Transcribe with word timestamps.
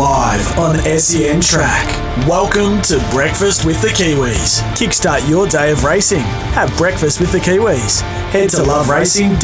live 0.00 0.58
on 0.58 0.76
SEN 0.98 1.42
Track. 1.42 1.86
Welcome 2.26 2.80
to 2.84 3.06
Breakfast 3.10 3.66
with 3.66 3.82
the 3.82 3.88
Kiwis. 3.88 4.62
Kickstart 4.72 5.28
your 5.28 5.46
day 5.46 5.72
of 5.72 5.84
racing. 5.84 6.22
Have 6.54 6.74
breakfast 6.78 7.20
with 7.20 7.30
the 7.32 7.38
Kiwis. 7.38 8.00
Head 8.30 8.48
to 8.48 8.56
loveracing.nz. 8.62 9.36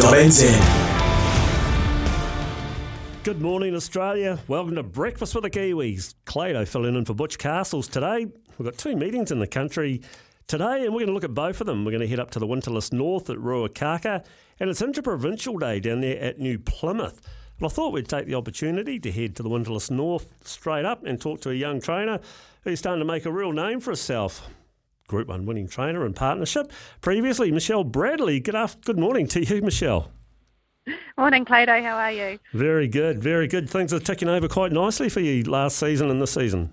Good 3.23 3.43
morning, 3.43 3.75
Australia. 3.75 4.39
Welcome 4.49 4.77
to 4.77 4.83
Breakfast 4.83 5.35
with 5.35 5.45
the 5.45 5.51
Kiwis. 5.51 6.15
Clado 6.24 6.67
filling 6.67 6.97
in 6.97 7.04
for 7.04 7.13
Butch 7.13 7.37
Castles 7.37 7.87
today. 7.87 8.27
We've 8.57 8.65
got 8.65 8.79
two 8.79 8.97
meetings 8.97 9.31
in 9.31 9.41
the 9.41 9.47
country 9.47 10.01
today, 10.47 10.87
and 10.87 10.95
we're 10.95 11.01
going 11.01 11.09
to 11.09 11.13
look 11.13 11.25
at 11.25 11.35
both 11.35 11.61
of 11.61 11.67
them. 11.67 11.85
We're 11.85 11.91
going 11.91 12.01
to 12.01 12.09
head 12.09 12.19
up 12.19 12.31
to 12.31 12.38
the 12.38 12.47
Winterless 12.47 12.95
North 12.95 13.29
at 13.29 13.37
Ruakaka, 13.37 14.25
and 14.59 14.71
it's 14.71 14.81
Interprovincial 14.81 15.59
Day 15.59 15.81
down 15.81 16.01
there 16.01 16.19
at 16.19 16.38
New 16.38 16.59
Plymouth. 16.59 17.20
And 17.59 17.66
I 17.66 17.69
thought 17.69 17.93
we'd 17.93 18.09
take 18.09 18.27
the 18.27 18.34
opportunity 18.34 18.98
to 18.98 19.11
head 19.11 19.34
to 19.37 19.43
the 19.43 19.48
Winterless 19.48 19.91
North 19.91 20.27
straight 20.45 20.85
up 20.85 21.05
and 21.05 21.21
talk 21.21 21.41
to 21.43 21.51
a 21.51 21.55
young 21.55 21.80
trainer 21.80 22.21
who's 22.63 22.79
starting 22.79 23.01
to 23.01 23.07
make 23.07 23.25
a 23.25 23.33
real 23.33 23.53
name 23.53 23.80
for 23.80 23.91
herself. 23.91 24.49
Group 25.07 25.29
1 25.29 25.47
winning 25.47 25.69
trainer 25.69 26.05
in 26.05 26.13
partnership. 26.13 26.71
Previously, 27.01 27.51
Michelle 27.51 27.85
Bradley. 27.85 28.41
Good, 28.41 28.57
after, 28.57 28.80
good 28.80 28.99
morning 28.99 29.27
to 29.29 29.45
you, 29.45 29.63
Michelle. 29.63 30.11
Morning, 31.16 31.45
Clado. 31.45 31.83
How 31.83 31.97
are 31.97 32.13
you? 32.13 32.39
Very 32.53 32.89
good, 32.89 33.23
very 33.23 33.49
good. 33.49 33.71
Things 33.71 33.93
are 33.93 34.01
ticking 34.01 34.29
over 34.29 34.49
quite 34.49 34.73
nicely 34.73 35.09
for 35.09 35.21
you 35.21 35.43
last 35.45 35.79
season 35.79 36.11
and 36.11 36.21
this 36.21 36.33
season. 36.33 36.73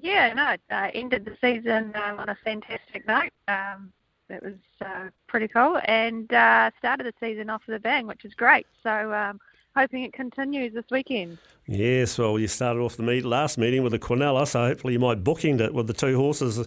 Yeah, 0.00 0.32
no, 0.34 0.56
uh, 0.74 0.90
ended 0.94 1.24
the 1.24 1.36
season 1.40 1.92
um, 1.96 2.18
on 2.18 2.28
a 2.28 2.36
fantastic 2.44 3.06
note. 3.06 3.30
Um, 3.48 3.92
it 4.28 4.42
was 4.42 4.54
uh, 4.84 5.08
pretty 5.26 5.48
cool, 5.48 5.80
and 5.84 6.32
uh, 6.32 6.70
started 6.78 7.06
the 7.06 7.12
season 7.20 7.50
off 7.50 7.62
with 7.66 7.76
a 7.76 7.80
bang, 7.80 8.06
which 8.06 8.24
is 8.24 8.34
great. 8.34 8.66
So, 8.82 9.12
um, 9.12 9.38
hoping 9.76 10.04
it 10.04 10.12
continues 10.12 10.74
this 10.74 10.84
weekend. 10.90 11.38
Yes, 11.66 12.18
well, 12.18 12.38
you 12.38 12.48
started 12.48 12.80
off 12.80 12.96
the 12.96 13.02
meet, 13.02 13.24
last 13.24 13.58
meeting 13.58 13.82
with 13.82 13.92
the 13.92 13.98
Quinella, 13.98 14.46
so 14.46 14.66
hopefully 14.66 14.92
you 14.94 14.98
might 14.98 15.22
bookend 15.22 15.60
it 15.60 15.72
with 15.72 15.86
the 15.86 15.92
two 15.92 16.16
horses 16.16 16.66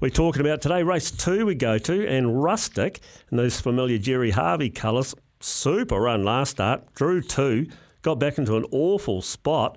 we're 0.00 0.08
talking 0.10 0.40
about 0.40 0.62
today. 0.62 0.82
Race 0.82 1.10
two 1.10 1.46
we 1.46 1.54
go 1.54 1.78
to, 1.78 2.06
and 2.08 2.42
Rustic, 2.42 3.00
and 3.30 3.38
those 3.38 3.60
familiar 3.60 3.98
Gerry 3.98 4.30
Harvey 4.30 4.70
colours. 4.70 5.14
Super 5.40 6.00
run 6.00 6.24
last 6.24 6.52
start, 6.52 6.94
drew 6.94 7.20
two, 7.20 7.66
got 8.02 8.18
back 8.18 8.38
into 8.38 8.56
an 8.56 8.64
awful 8.70 9.20
spot. 9.20 9.76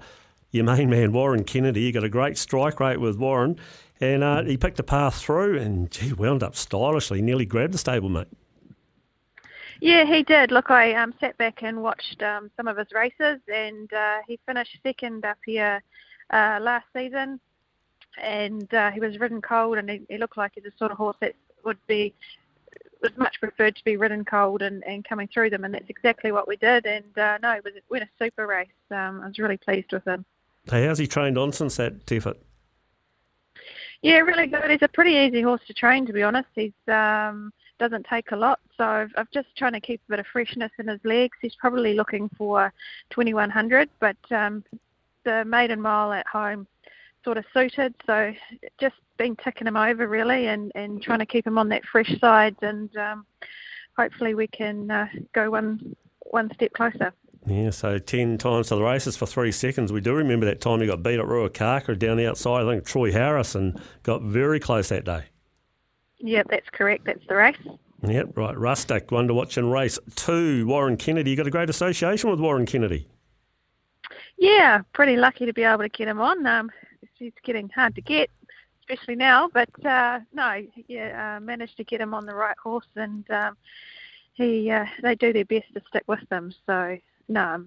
Your 0.52 0.64
main 0.64 0.90
man, 0.90 1.12
Warren 1.12 1.44
Kennedy, 1.44 1.82
you 1.82 1.92
got 1.92 2.04
a 2.04 2.10
great 2.10 2.38
strike 2.38 2.80
rate 2.80 3.00
with 3.00 3.18
Warren, 3.18 3.60
and 4.00 4.24
uh, 4.24 4.44
he 4.44 4.58
picked 4.58 4.80
a 4.80 4.84
path 4.84 5.22
through 5.22 5.60
and, 5.60 5.92
gee, 5.92 6.14
wound 6.14 6.42
up 6.42 6.56
stylishly, 6.56 7.22
nearly 7.22 7.46
grabbed 7.46 7.74
the 7.74 7.78
stablemate. 7.78 8.28
Yeah, 9.82 10.06
he 10.06 10.24
did. 10.24 10.52
Look, 10.52 10.72
I 10.72 10.94
um, 10.94 11.14
sat 11.20 11.38
back 11.38 11.64
and 11.64 11.82
watched 11.82 12.22
um, 12.22 12.52
some 12.58 12.68
of 12.68 12.78
his 12.78 12.92
races, 12.94 13.40
and 13.54 13.92
uh, 13.94 14.18
he 14.28 14.40
finished 14.46 14.78
second 14.84 15.26
up 15.26 15.38
here 15.46 15.82
uh, 16.32 16.60
last 16.62 16.86
season. 16.96 17.40
And 18.22 18.74
uh, 18.74 18.92
he 18.92 19.00
was 19.00 19.20
ridden 19.20 19.42
cold, 19.42 19.78
and 19.78 19.90
he, 19.90 20.02
he 20.10 20.18
looked 20.18 20.38
like 20.38 20.52
he's 20.56 20.64
the 20.64 20.72
sort 20.78 20.92
of 20.92 20.98
horse 20.98 21.16
that 21.22 21.36
would 21.64 21.78
be 21.88 22.14
was 23.02 23.12
much 23.18 23.40
preferred 23.40 23.76
to 23.78 23.84
be 23.86 23.96
ridden 23.96 24.26
cold 24.26 24.62
and, 24.62 24.84
and 24.84 25.06
coming 25.08 25.30
through 25.34 25.50
them, 25.50 25.64
and 25.64 25.74
that's 25.74 25.90
exactly 25.90 26.32
what 26.32 26.48
we 26.48 26.58
did. 26.58 26.86
And 26.86 27.18
uh, 27.18 27.38
no, 27.42 27.52
it 27.52 27.64
was 27.64 27.74
it 27.76 27.84
went 27.90 28.04
a 28.04 28.10
super 28.24 28.46
race. 28.46 28.68
Um, 28.92 29.22
I 29.24 29.28
was 29.28 29.40
really 29.40 29.58
pleased 29.58 29.94
with 29.94 30.06
him. 30.06 30.26
Hey, 30.70 30.86
how's 30.86 31.00
he 31.00 31.08
trained 31.08 31.38
on 31.38 31.54
since 31.54 31.78
that 31.78 32.12
effort? 32.12 32.38
Yeah, 34.02 34.18
really 34.18 34.48
good. 34.48 34.70
He's 34.70 34.82
a 34.82 34.88
pretty 34.88 35.12
easy 35.12 35.42
horse 35.42 35.62
to 35.68 35.74
train, 35.74 36.06
to 36.06 36.14
be 36.14 36.24
honest. 36.24 36.50
He's 36.56 36.74
um, 36.88 37.52
doesn't 37.80 38.06
take 38.06 38.32
a 38.32 38.36
lot. 38.36 38.60
So 38.78 38.84
I've, 38.84 39.12
I've 39.18 39.32
just 39.32 39.48
trying 39.58 39.74
to 39.74 39.80
keep 39.80 40.02
a 40.08 40.12
bit 40.12 40.20
of 40.20 40.28
freshness 40.28 40.72
in 40.78 40.88
his 40.88 41.00
legs. 41.04 41.38
He's 41.42 41.56
probably 41.56 41.94
looking 41.94 42.30
for 42.38 42.72
2100, 43.10 43.90
but 44.00 44.18
um, 44.32 44.64
the 45.24 45.44
maiden 45.46 45.82
mile 45.82 46.14
at 46.14 46.28
home 46.28 46.68
sort 47.24 47.38
of 47.38 47.46
suited. 47.54 47.96
So 48.06 48.34
just 48.80 48.96
been 49.18 49.36
ticking 49.36 49.68
him 49.68 49.78
over 49.78 50.08
really, 50.08 50.48
and 50.48 50.72
and 50.76 51.02
trying 51.02 51.20
to 51.20 51.26
keep 51.26 51.48
him 51.48 51.58
on 51.58 51.70
that 51.70 51.86
fresh 51.86 52.20
side, 52.20 52.56
and 52.62 52.96
um, 52.98 53.26
hopefully 53.98 54.36
we 54.36 54.48
can 54.48 54.92
uh, 54.92 55.08
go 55.34 55.52
one 55.52 55.96
one 56.26 56.52
step 56.54 56.74
closer. 56.74 57.14
Yeah, 57.46 57.70
so 57.70 57.98
10 57.98 58.38
times 58.38 58.68
to 58.68 58.76
the 58.76 58.84
races 58.84 59.16
for 59.16 59.26
three 59.26 59.54
seconds. 59.54 59.94
We 59.94 60.02
do 60.02 60.14
remember 60.14 60.46
that 60.46 60.60
time 60.60 60.82
he 60.82 60.88
got 60.88 61.02
beat 61.02 61.20
at 61.20 61.26
Ruakaka 61.26 61.98
down 61.98 62.18
the 62.18 62.28
outside. 62.28 62.66
I 62.66 62.70
think 62.70 62.86
Troy 62.86 63.12
Harrison 63.12 63.82
got 64.04 64.22
very 64.22 64.60
close 64.60 64.90
that 64.90 65.06
day. 65.06 65.24
Yep, 66.20 66.48
that's 66.50 66.70
correct. 66.72 67.06
That's 67.06 67.26
the 67.28 67.36
race. 67.36 67.58
Yep, 68.02 68.38
right. 68.38 68.58
Rustic, 68.58 69.12
one 69.12 69.28
to 69.28 69.34
watch 69.34 69.58
in 69.58 69.70
race 69.70 70.00
two. 70.16 70.66
Warren 70.68 70.98
Kennedy. 70.98 71.32
You 71.32 71.38
got 71.38 71.48
a 71.48 71.52
great 71.52 71.70
association 71.70 72.30
with 72.30 72.40
Warren 72.40 72.66
Kennedy. 72.66 73.08
Yeah, 74.38 74.82
pretty 74.94 75.18
lucky 75.18 75.46
to 75.46 75.54
be 75.54 75.64
able 75.64 75.84
to 75.84 75.90
get 75.90 76.08
him 76.08 76.22
on. 76.22 76.46
Um, 76.46 76.72
he's 77.16 77.34
getting 77.44 77.70
hard 77.70 77.96
to 77.96 78.02
get, 78.02 78.30
especially 78.80 79.16
now. 79.16 79.50
But 79.54 79.70
uh, 79.86 80.22
no, 80.34 80.66
yeah, 80.88 81.38
uh, 81.38 81.40
managed 81.42 81.78
to 81.78 81.84
get 81.84 82.00
him 82.00 82.14
on 82.14 82.26
the 82.26 82.34
right 82.34 82.58
horse, 82.58 82.88
and 82.96 83.30
um, 83.32 83.58
he 84.34 84.72
uh, 84.72 84.86
they 85.02 85.16
do 85.16 85.34
their 85.34 85.46
best 85.46 85.74
to 85.74 85.82
stick 85.90 86.04
with 86.08 86.28
them. 86.30 86.54
So 86.66 86.98
no, 87.28 87.66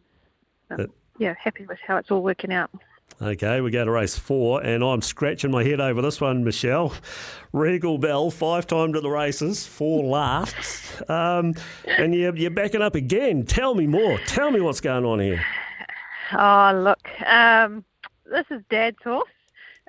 yeah, 1.18 1.34
happy 1.38 1.66
with 1.66 1.78
how 1.86 1.96
it's 1.98 2.10
all 2.10 2.22
working 2.22 2.52
out. 2.52 2.70
Okay, 3.20 3.60
we 3.60 3.70
go 3.70 3.84
to 3.84 3.90
race 3.90 4.18
four, 4.18 4.62
and 4.62 4.82
I'm 4.82 5.02
scratching 5.02 5.50
my 5.50 5.62
head 5.62 5.80
over 5.80 6.02
this 6.02 6.20
one, 6.20 6.42
Michelle. 6.44 6.92
Regal 7.52 7.98
Bell, 7.98 8.30
five 8.30 8.66
times 8.66 8.94
to 8.94 9.00
the 9.00 9.10
races, 9.10 9.66
four 9.66 10.04
lasts. 10.10 11.02
Um, 11.08 11.54
and 11.86 12.14
you're, 12.14 12.34
you're 12.34 12.50
backing 12.50 12.82
up 12.82 12.94
again. 12.94 13.44
Tell 13.44 13.74
me 13.74 13.86
more. 13.86 14.18
Tell 14.26 14.50
me 14.50 14.60
what's 14.60 14.80
going 14.80 15.04
on 15.04 15.20
here. 15.20 15.44
Oh, 16.36 16.72
look, 16.82 17.06
um, 17.26 17.84
this 18.24 18.46
is 18.50 18.62
Dad's 18.70 18.96
horse. 19.04 19.28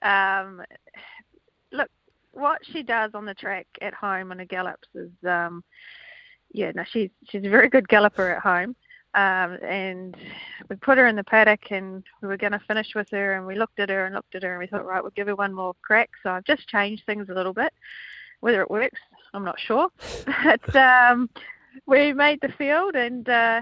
Um, 0.02 0.62
look, 1.72 1.90
what 2.34 2.60
she 2.72 2.84
does 2.84 3.12
on 3.14 3.26
the 3.26 3.34
track 3.34 3.68
at 3.82 3.94
home 3.94 4.32
on 4.32 4.38
the 4.38 4.46
gallops 4.46 4.90
is, 4.94 5.12
um, 5.28 5.64
yeah, 6.52 6.72
no, 6.76 6.84
she's 6.84 7.10
she's 7.30 7.46
a 7.46 7.50
very 7.50 7.70
good 7.70 7.88
galloper 7.88 8.30
at 8.30 8.42
home. 8.44 8.76
Um, 9.16 9.60
and 9.64 10.18
we 10.70 10.76
put 10.78 10.98
her 10.98 11.06
in 11.08 11.16
the 11.16 11.24
paddock 11.24 11.72
and 11.72 12.04
we 12.22 12.28
were 12.28 12.38
going 12.38 12.54
to 12.54 12.62
finish 12.68 12.96
with 12.96 13.10
her 13.12 13.36
and 13.36 13.46
we 13.46 13.56
looked 13.56 13.80
at 13.80 13.90
her 13.90 14.06
and 14.06 14.16
looked 14.16 14.34
at 14.34 14.44
her 14.44 14.54
and 14.54 14.60
we 14.60 14.68
thought, 14.68 14.86
right, 14.86 15.04
we'll 15.04 15.12
give 15.12 15.28
her 15.28 15.36
one 15.36 15.54
more 15.54 15.76
crack. 15.84 16.10
So 16.24 16.32
I've 16.32 16.46
just 16.46 16.68
changed 16.68 17.06
things 17.06 17.30
a 17.30 17.34
little 17.34 17.54
bit. 17.54 17.72
Whether 18.40 18.62
it 18.62 18.72
works, 18.72 19.00
I'm 19.34 19.46
not 19.46 19.60
sure. 19.60 19.90
But 20.44 20.76
um, 20.76 21.30
we 21.86 22.14
made 22.14 22.40
the 22.42 22.54
field 22.58 22.96
and 22.96 23.28
uh, 23.30 23.62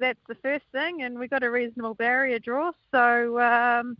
that's 0.00 0.18
the 0.28 0.34
first 0.36 0.64
thing. 0.72 1.02
And 1.02 1.18
we 1.18 1.28
got 1.28 1.42
a 1.42 1.50
reasonable 1.50 1.94
barrier 1.94 2.38
draw. 2.38 2.72
So 2.90 3.38
um, 3.40 3.98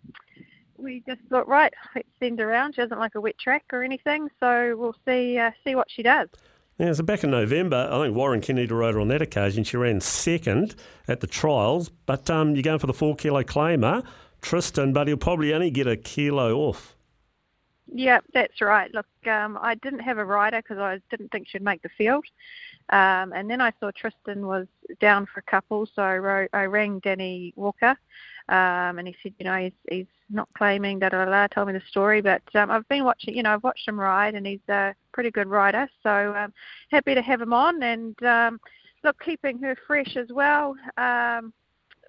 we 0.79 1.03
just 1.07 1.21
thought, 1.29 1.49
right, 1.49 1.73
let's 1.95 2.09
send 2.21 2.39
her 2.39 2.51
around. 2.51 2.75
She 2.75 2.81
doesn't 2.81 2.99
like 2.99 3.15
a 3.17 3.21
wet 3.21 3.39
track 3.39 3.65
or 3.73 3.83
anything. 3.83 4.29
So 4.41 4.75
we'll 4.79 4.97
see 5.07 5.39
uh, 5.39 5.51
see 5.65 5.75
what 5.75 5.91
she 5.91 6.03
does. 6.03 6.29
Yeah, 6.79 6.93
so 6.93 7.03
back 7.03 7.25
in 7.25 7.31
November, 7.31 7.89
I 7.91 8.03
think 8.03 8.15
Warren 8.15 8.43
Kennedy 8.43 8.73
rode 8.73 8.95
her 8.95 9.01
on 9.01 9.09
that 9.09 9.23
occasion. 9.23 9.65
She 9.65 9.79
ran 9.79 10.01
second 10.01 10.75
at 11.09 11.21
the 11.21 11.27
trials, 11.27 11.89
but 11.89 12.29
um, 12.29 12.55
you're 12.55 12.63
going 12.63 12.79
for 12.79 12.87
the 12.87 12.93
four 12.93 13.17
kilo 13.17 13.43
claimer, 13.43 14.05
Tristan, 14.43 14.93
but 14.93 15.09
he'll 15.09 15.17
probably 15.17 15.55
only 15.55 15.71
get 15.71 15.87
a 15.87 15.97
kilo 15.97 16.55
off. 16.55 16.95
Yeah, 17.91 18.21
that's 18.35 18.61
right. 18.61 18.93
Look, 18.93 19.07
um, 19.27 19.59
I 19.61 19.77
didn't 19.77 20.01
have 20.01 20.19
a 20.19 20.25
rider 20.25 20.59
because 20.59 20.79
I 20.79 21.01
didn't 21.09 21.31
think 21.33 21.49
she'd 21.49 21.63
make 21.63 21.83
the 21.83 21.89
field. 21.89 22.27
Um, 22.91 23.33
and 23.33 23.51
then 23.51 23.61
I 23.61 23.73
saw 23.81 23.91
Tristan 23.91 24.47
was 24.47 24.67
down 25.01 25.27
for 25.27 25.41
a 25.41 25.51
couple, 25.51 25.87
so 25.87 26.03
I, 26.03 26.19
wrote, 26.19 26.51
I 26.53 26.65
rang 26.65 26.99
Danny 26.99 27.53
Walker, 27.57 27.97
um, 28.49 28.99
and 28.99 29.09
he 29.09 29.17
said, 29.23 29.35
you 29.39 29.45
know, 29.45 29.57
he's, 29.57 29.73
he's 29.91 30.07
not 30.31 30.49
claiming, 30.57 30.99
da 30.99 31.09
da 31.09 31.25
da, 31.25 31.47
told 31.49 31.69
me 31.69 31.73
the 31.73 31.83
story. 31.89 32.21
But 32.21 32.43
um, 32.55 32.71
I've 32.71 32.89
been 32.89 33.05
watching, 33.05 33.37
you 33.37 33.43
know, 33.43 33.55
I've 33.55 33.65
watched 33.65 33.89
him 33.89 33.99
ride, 33.99 34.35
and 34.35 34.47
he's 34.47 34.61
a 34.69 34.95
pretty 35.13 35.31
good 35.31 35.49
rider. 35.49 35.89
So 36.03 36.35
um, 36.37 36.53
happy 36.91 37.15
to 37.15 37.23
have 37.23 37.41
him 37.41 37.53
on, 37.53 37.83
and 37.83 38.21
um, 38.23 38.61
look, 39.03 39.17
keeping 39.25 39.59
her 39.61 39.77
fresh 39.87 40.17
as 40.17 40.29
well, 40.31 40.77
um, 40.97 41.53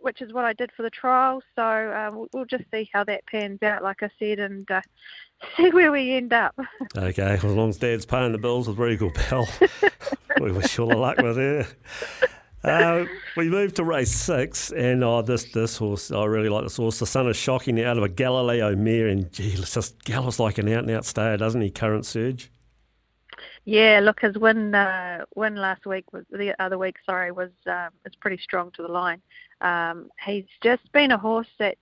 which 0.02 0.22
is 0.22 0.32
what 0.32 0.46
I 0.46 0.54
did 0.54 0.72
for 0.78 0.84
the 0.84 0.92
trial. 0.92 1.42
So 1.56 1.64
uh, 1.64 2.12
we'll, 2.14 2.28
we'll 2.34 2.46
just 2.46 2.66
see 2.72 2.88
how 2.94 3.04
that 3.06 3.26
pans 3.26 3.64
out, 3.64 3.82
like 3.82 4.04
I 4.04 4.10
said, 4.20 4.38
and 4.38 4.70
uh, 4.70 4.82
see 5.58 5.72
where 5.72 5.92
we 5.92 6.14
end 6.14 6.34
up. 6.34 6.56
Okay, 6.96 7.24
as 7.34 7.44
long 7.44 7.70
as 7.70 7.78
Dad's 7.78 8.06
paying 8.06 8.32
the 8.32 8.38
bills 8.38 8.68
with 8.68 8.78
Regal 8.78 9.12
Bell, 9.30 9.48
we 10.40 10.52
wish 10.52 10.78
you 10.78 10.84
all 10.84 10.90
the 10.92 10.98
luck 10.98 11.18
with 11.18 11.38
her. 11.38 11.68
Uh, 12.64 13.06
we 13.36 13.50
moved 13.50 13.76
to 13.76 13.84
race 13.84 14.12
six, 14.12 14.72
and 14.72 15.04
oh, 15.04 15.22
this 15.22 15.46
this 15.46 15.78
horse, 15.78 16.12
I 16.12 16.26
really 16.26 16.50
like 16.50 16.64
this 16.64 16.78
horse. 16.78 17.00
The 17.00 17.06
son 17.06 17.28
is 17.28 17.38
shocking 17.38 17.82
out 17.82 17.98
of 17.98 18.04
a 18.04 18.10
Galileo 18.10 18.76
mare, 18.76 19.08
and 19.08 19.32
gee, 19.32 19.52
just 19.56 20.04
gallops 20.04 20.40
like 20.40 20.58
an 20.58 20.68
out 20.70 20.84
and 20.84 20.92
out 20.92 21.06
stayer, 21.06 21.38
doesn't 21.38 21.62
he? 21.62 21.70
Current 21.70 22.06
surge. 22.06 22.52
Yeah, 23.66 24.00
look, 24.02 24.22
his 24.22 24.38
win 24.38 24.74
uh, 24.74 25.26
win 25.36 25.56
last 25.56 25.86
week 25.86 26.12
was 26.14 26.26
the 26.32 26.56
other 26.62 26.78
week. 26.78 26.96
Sorry, 27.06 27.32
was 27.32 27.52
um, 27.68 27.90
pretty 28.22 28.42
strong 28.42 28.72
to 28.72 28.82
the 28.82 28.88
line. 28.88 29.22
Um, 29.62 30.10
he's 30.26 30.46
just 30.64 30.92
been 30.94 31.12
a 31.12 31.18
horse 31.18 31.50
that's 31.60 31.76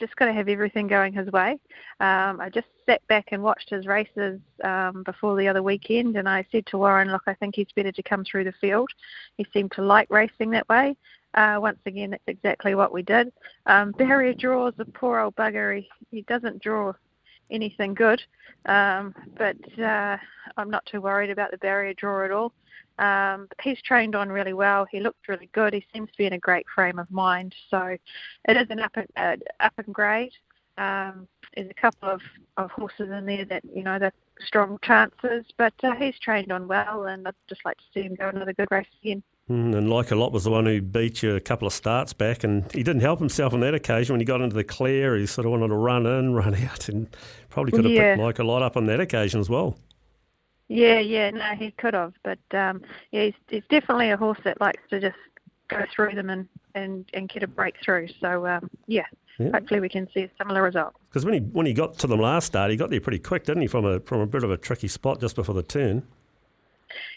just 0.00 0.16
got 0.16 0.24
to 0.26 0.32
have 0.32 0.48
everything 0.48 0.88
going 0.88 1.12
his 1.12 1.30
way. 1.30 1.52
Um, 2.00 2.40
I 2.40 2.50
just 2.52 2.66
sat 2.86 3.06
back 3.06 3.28
and 3.30 3.42
watched 3.42 3.70
his 3.70 3.86
races 3.86 4.40
um, 4.64 5.02
before 5.04 5.36
the 5.36 5.46
other 5.46 5.62
weekend, 5.62 6.16
and 6.16 6.28
I 6.28 6.44
said 6.50 6.66
to 6.66 6.78
Warren, 6.78 7.12
"Look, 7.12 7.22
I 7.26 7.34
think 7.34 7.54
he's 7.54 7.68
better 7.76 7.92
to 7.92 8.02
come 8.02 8.24
through 8.24 8.44
the 8.44 8.54
field. 8.60 8.90
He 9.36 9.46
seemed 9.52 9.72
to 9.72 9.82
like 9.82 10.10
racing 10.10 10.50
that 10.50 10.68
way." 10.68 10.96
Uh, 11.34 11.58
once 11.60 11.78
again, 11.86 12.10
that's 12.10 12.22
exactly 12.26 12.74
what 12.74 12.92
we 12.92 13.02
did. 13.02 13.32
Um, 13.66 13.92
barrier 13.92 14.34
draws, 14.34 14.74
the 14.76 14.86
poor 14.86 15.20
old 15.20 15.36
bugger. 15.36 15.78
He, 15.78 15.88
he 16.10 16.22
doesn't 16.22 16.60
draw 16.60 16.92
anything 17.50 17.94
good, 17.94 18.22
um, 18.66 19.14
but 19.36 19.56
uh, 19.78 20.16
I'm 20.56 20.70
not 20.70 20.84
too 20.86 21.00
worried 21.00 21.30
about 21.30 21.50
the 21.50 21.58
barrier 21.58 21.94
draw 21.94 22.24
at 22.24 22.30
all. 22.30 22.52
Um, 22.98 23.48
he's 23.62 23.80
trained 23.82 24.14
on 24.14 24.28
really 24.28 24.52
well. 24.52 24.86
He 24.90 25.00
looked 25.00 25.28
really 25.28 25.48
good. 25.52 25.72
He 25.72 25.84
seems 25.92 26.10
to 26.10 26.18
be 26.18 26.26
in 26.26 26.34
a 26.34 26.38
great 26.38 26.66
frame 26.74 26.98
of 26.98 27.10
mind. 27.10 27.54
So 27.70 27.96
it 28.46 28.56
is 28.56 28.66
an 28.68 28.80
up 28.80 28.92
and, 28.94 29.06
uh, 29.16 29.64
up 29.64 29.72
and 29.78 29.94
grade. 29.94 30.32
Um, 30.76 31.26
there's 31.54 31.70
a 31.70 31.80
couple 31.80 32.08
of, 32.08 32.20
of 32.56 32.70
horses 32.70 33.10
in 33.10 33.26
there 33.26 33.44
that 33.46 33.62
you 33.74 33.82
know 33.82 33.98
that 33.98 34.14
strong 34.46 34.78
chances, 34.82 35.44
but 35.58 35.74
uh, 35.82 35.94
he's 35.94 36.18
trained 36.18 36.52
on 36.52 36.68
well, 36.68 37.04
and 37.04 37.26
I'd 37.26 37.34
just 37.48 37.64
like 37.64 37.76
to 37.78 37.84
see 37.92 38.02
him 38.02 38.14
go 38.14 38.28
another 38.28 38.52
good 38.52 38.70
race 38.70 38.86
again. 39.02 39.22
Mm, 39.50 39.74
and 39.76 39.90
like 39.90 40.12
a 40.12 40.14
lot 40.14 40.30
was 40.30 40.44
the 40.44 40.50
one 40.50 40.64
who 40.64 40.80
beat 40.80 41.24
you 41.24 41.34
a 41.34 41.40
couple 41.40 41.66
of 41.66 41.72
starts 41.72 42.12
back, 42.12 42.44
and 42.44 42.70
he 42.70 42.84
didn't 42.84 43.00
help 43.00 43.18
himself 43.18 43.52
on 43.52 43.58
that 43.60 43.74
occasion. 43.74 44.12
When 44.12 44.20
he 44.20 44.24
got 44.24 44.40
into 44.40 44.54
the 44.54 44.62
clear, 44.62 45.16
he 45.16 45.26
sort 45.26 45.44
of 45.44 45.50
wanted 45.50 45.68
to 45.68 45.74
run 45.74 46.06
in, 46.06 46.34
run 46.34 46.54
out, 46.54 46.88
and 46.88 47.08
probably 47.48 47.72
could 47.72 47.84
have 47.84 47.92
yeah. 47.92 48.14
picked 48.14 48.22
like 48.22 48.38
a 48.38 48.44
lot 48.44 48.62
up 48.62 48.76
on 48.76 48.86
that 48.86 49.00
occasion 49.00 49.40
as 49.40 49.50
well. 49.50 49.76
Yeah, 50.68 51.00
yeah, 51.00 51.30
no, 51.30 51.56
he 51.58 51.72
could 51.72 51.94
have, 51.94 52.14
but 52.22 52.38
um, 52.52 52.82
yeah, 53.10 53.24
he's, 53.24 53.34
he's 53.48 53.64
definitely 53.70 54.10
a 54.10 54.16
horse 54.16 54.38
that 54.44 54.60
likes 54.60 54.82
to 54.90 55.00
just 55.00 55.16
go 55.66 55.84
through 55.92 56.14
them 56.14 56.30
and, 56.30 56.48
and, 56.76 57.10
and 57.12 57.28
get 57.28 57.42
a 57.42 57.48
breakthrough. 57.48 58.06
So 58.20 58.46
um, 58.46 58.70
yeah, 58.86 59.02
yeah, 59.40 59.50
hopefully 59.52 59.80
we 59.80 59.88
can 59.88 60.08
see 60.14 60.20
a 60.20 60.30
similar 60.38 60.62
result. 60.62 60.94
Because 61.08 61.24
when 61.24 61.34
he 61.34 61.40
when 61.40 61.66
he 61.66 61.74
got 61.74 61.98
to 61.98 62.06
them 62.06 62.20
last 62.20 62.46
start, 62.46 62.70
he 62.70 62.76
got 62.76 62.90
there 62.90 63.00
pretty 63.00 63.18
quick, 63.18 63.46
didn't 63.46 63.62
he? 63.62 63.68
From 63.68 63.84
a 63.84 63.98
from 63.98 64.20
a 64.20 64.26
bit 64.28 64.44
of 64.44 64.52
a 64.52 64.56
tricky 64.56 64.86
spot 64.86 65.20
just 65.20 65.34
before 65.34 65.56
the 65.56 65.64
turn. 65.64 66.04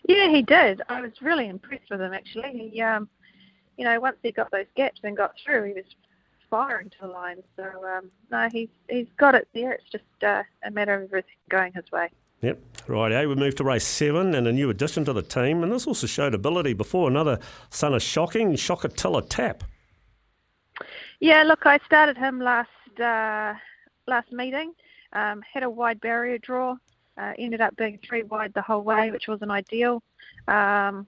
Yeah, 0.08 0.30
he 0.30 0.42
did. 0.42 0.82
I 0.90 1.02
was 1.02 1.12
really 1.22 1.48
impressed 1.48 1.90
with 1.90 2.02
him 2.02 2.14
actually. 2.14 2.70
He, 2.72 2.82
um, 2.82 3.08
you 3.78 3.86
know, 3.86 4.00
once 4.00 4.18
he 4.22 4.32
got 4.32 4.52
those 4.52 4.66
gaps 4.76 5.00
and 5.04 5.16
got 5.16 5.34
through, 5.44 5.64
he 5.64 5.74
was 5.74 5.86
firing 6.50 6.90
to 6.90 6.98
the 7.02 7.08
line. 7.08 7.42
So 7.56 7.64
um, 7.64 8.12
no, 8.32 8.50
he's 8.52 8.70
he's 8.90 9.08
got 9.18 9.36
it 9.36 9.48
there. 9.54 9.72
It's 9.74 9.90
just 9.92 10.24
uh, 10.24 10.44
a 10.64 10.72
matter 10.72 10.94
of 10.94 11.04
everything 11.04 11.36
going 11.50 11.74
his 11.74 11.90
way. 11.92 12.10
Yep, 12.42 12.60
right. 12.88 13.12
Eh? 13.12 13.26
We 13.26 13.36
moved 13.36 13.58
to 13.58 13.64
race 13.64 13.88
seven 13.88 14.36
and 14.36 14.46
a 14.48 14.52
new 14.52 14.70
addition 14.70 15.06
to 15.06 15.14
the 15.14 15.22
team, 15.22 15.64
and 15.64 15.72
this 15.72 15.88
also 15.88 16.08
showed 16.08 16.34
ability 16.34 16.74
before 16.74 17.10
another 17.10 17.40
son 17.70 17.94
of 17.94 18.02
shocking 18.02 18.54
Shockatilla 18.54 19.26
Tap. 19.30 19.64
Yeah, 21.22 21.44
look, 21.44 21.66
I 21.66 21.80
started 21.86 22.18
him 22.18 22.42
last 22.42 23.00
uh, 23.00 23.54
last 24.08 24.32
meeting. 24.34 24.74
Um, 25.14 25.42
had 25.54 25.64
a 25.64 25.70
wide 25.70 26.02
barrier 26.02 26.38
draw. 26.38 26.76
Uh, 27.18 27.34
ended 27.38 27.62
up 27.62 27.76
being 27.76 28.00
three 28.08 28.24
wide 28.24 28.54
the 28.54 28.62
whole 28.62 28.82
way, 28.82 29.12
which 29.12 29.28
wasn't 29.28 29.52
ideal. 29.52 30.02
Um, 30.48 31.08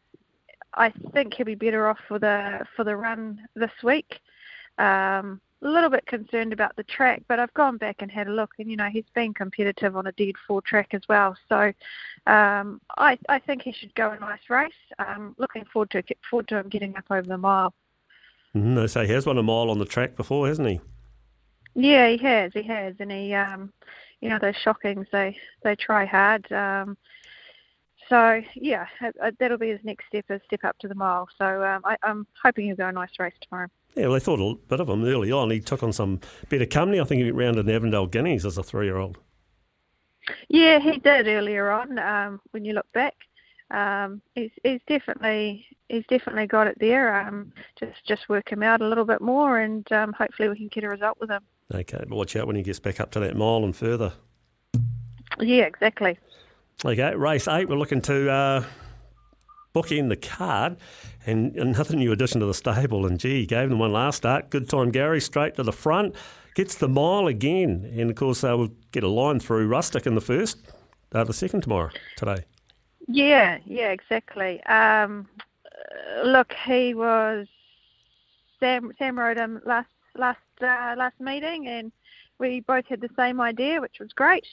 I 0.75 0.91
think 1.13 1.33
he'll 1.33 1.45
be 1.45 1.55
better 1.55 1.87
off 1.87 1.97
for 2.07 2.19
the 2.19 2.65
for 2.75 2.83
the 2.83 2.95
run 2.95 3.41
this 3.55 3.71
week. 3.83 4.19
Um, 4.77 5.41
a 5.63 5.69
little 5.69 5.89
bit 5.89 6.05
concerned 6.05 6.53
about 6.53 6.75
the 6.75 6.83
track, 6.83 7.23
but 7.27 7.39
I've 7.39 7.53
gone 7.53 7.77
back 7.77 7.97
and 7.99 8.11
had 8.11 8.27
a 8.27 8.31
look, 8.31 8.51
and 8.59 8.69
you 8.69 8.77
know 8.77 8.89
he's 8.89 9.05
been 9.15 9.33
competitive 9.33 9.95
on 9.95 10.07
a 10.07 10.11
dead 10.11 10.35
four 10.47 10.61
track 10.61 10.89
as 10.93 11.01
well. 11.09 11.35
So 11.49 11.71
um, 12.27 12.81
I 12.97 13.17
I 13.29 13.39
think 13.39 13.63
he 13.63 13.71
should 13.71 13.93
go 13.95 14.11
a 14.11 14.19
nice 14.19 14.49
race. 14.49 14.73
Um, 14.99 15.35
looking 15.37 15.65
forward 15.71 15.91
to 15.91 16.03
forward 16.29 16.47
to 16.49 16.57
him 16.57 16.69
getting 16.69 16.95
up 16.95 17.05
over 17.09 17.27
the 17.27 17.37
mile. 17.37 17.73
Mm, 18.55 18.75
they 18.75 18.87
say 18.87 19.07
he 19.07 19.13
has 19.13 19.25
won 19.25 19.37
a 19.37 19.43
mile 19.43 19.69
on 19.69 19.79
the 19.79 19.85
track 19.85 20.15
before, 20.15 20.47
hasn't 20.47 20.67
he? 20.67 20.79
Yeah, 21.73 22.09
he 22.09 22.17
has. 22.17 22.53
He 22.53 22.63
has, 22.63 22.95
and 22.99 23.11
he 23.11 23.33
um, 23.33 23.73
you 24.21 24.29
know 24.29 24.39
those 24.39 24.55
shockings 24.55 25.07
they 25.11 25.37
they 25.63 25.75
try 25.75 26.05
hard. 26.05 26.51
Um, 26.51 26.97
so 28.09 28.41
yeah, 28.55 28.85
that'll 29.39 29.57
be 29.57 29.69
his 29.69 29.79
next 29.83 30.05
step, 30.07 30.25
is 30.29 30.41
step 30.45 30.63
up 30.63 30.77
to 30.79 30.87
the 30.87 30.95
mile. 30.95 31.27
So 31.37 31.63
um, 31.63 31.81
I, 31.85 31.97
I'm 32.03 32.27
hoping 32.41 32.67
he'll 32.67 32.75
go 32.75 32.87
a 32.87 32.91
nice 32.91 33.09
race 33.19 33.33
tomorrow. 33.41 33.67
Yeah, 33.95 34.03
well, 34.03 34.13
they 34.13 34.19
thought 34.19 34.39
a 34.39 34.55
bit 34.67 34.79
of 34.79 34.89
him 34.89 35.05
early 35.05 35.31
on. 35.31 35.49
He 35.49 35.59
took 35.59 35.81
on 35.81 35.93
some 35.93 36.19
better 36.49 36.65
company. 36.65 36.99
I 36.99 37.03
think 37.05 37.23
he 37.23 37.31
went 37.31 37.57
round 37.57 37.57
in 37.57 37.73
Avondale 37.73 38.07
Guineas 38.07 38.45
as 38.45 38.57
a 38.57 38.63
three-year-old. 38.63 39.17
Yeah, 40.49 40.79
he 40.79 40.99
did 40.99 41.27
earlier 41.27 41.71
on. 41.71 41.97
Um, 41.97 42.41
when 42.51 42.65
you 42.65 42.73
look 42.73 42.91
back, 42.93 43.15
um, 43.71 44.21
he's, 44.35 44.51
he's 44.63 44.81
definitely 44.87 45.65
he's 45.89 46.05
definitely 46.07 46.47
got 46.47 46.67
it 46.67 46.77
there. 46.79 47.19
Um, 47.19 47.51
just 47.79 48.05
just 48.05 48.29
work 48.29 48.51
him 48.51 48.63
out 48.63 48.81
a 48.81 48.87
little 48.87 49.05
bit 49.05 49.21
more, 49.21 49.59
and 49.59 49.89
um, 49.91 50.13
hopefully 50.13 50.49
we 50.49 50.57
can 50.57 50.67
get 50.67 50.83
a 50.83 50.89
result 50.89 51.17
with 51.19 51.29
him. 51.29 51.43
Okay, 51.73 51.97
but 52.07 52.15
watch 52.15 52.35
out 52.35 52.47
when 52.47 52.55
he 52.55 52.61
gets 52.61 52.79
back 52.79 52.99
up 52.99 53.11
to 53.11 53.19
that 53.19 53.35
mile 53.35 53.63
and 53.63 53.75
further. 53.75 54.13
Yeah, 55.39 55.63
exactly. 55.63 56.17
Okay, 56.83 57.15
race 57.15 57.47
eight. 57.47 57.67
We're 57.67 57.77
looking 57.77 58.01
to 58.01 58.29
uh, 58.31 58.63
book 59.73 59.91
in 59.91 60.09
the 60.09 60.15
card, 60.15 60.77
and 61.25 61.55
another 61.55 61.95
new 61.95 62.11
addition 62.11 62.39
to 62.41 62.45
the 62.45 62.53
stable. 62.53 63.05
And 63.05 63.19
gee, 63.19 63.45
gave 63.45 63.69
them 63.69 63.79
one 63.79 63.91
last 63.91 64.17
start. 64.17 64.49
Good 64.49 64.69
time, 64.69 64.91
Gary, 64.91 65.19
straight 65.19 65.55
to 65.55 65.63
the 65.63 65.73
front, 65.73 66.15
gets 66.53 66.75
the 66.75 66.87
mile 66.87 67.27
again, 67.27 67.91
and 67.97 68.09
of 68.09 68.15
course 68.15 68.41
they 68.41 68.49
uh, 68.49 68.57
will 68.57 68.71
get 68.91 69.03
a 69.03 69.09
line 69.09 69.39
through 69.39 69.67
Rustic 69.67 70.05
in 70.05 70.15
the 70.15 70.21
first, 70.21 70.59
uh, 71.13 71.23
the 71.23 71.33
second 71.33 71.61
tomorrow 71.61 71.89
today. 72.15 72.45
Yeah, 73.07 73.57
yeah, 73.65 73.89
exactly. 73.89 74.63
Um, 74.63 75.27
look, 76.23 76.53
he 76.65 76.93
was 76.93 77.47
Sam. 78.59 78.91
Sam 78.97 79.17
rode 79.17 79.37
him 79.37 79.61
last 79.65 79.89
last 80.15 80.39
uh, 80.61 80.95
last 80.97 81.19
meeting, 81.19 81.67
and 81.67 81.91
we 82.39 82.61
both 82.61 82.85
had 82.87 83.01
the 83.01 83.09
same 83.15 83.39
idea, 83.41 83.81
which 83.81 83.99
was 83.99 84.13
great. 84.13 84.45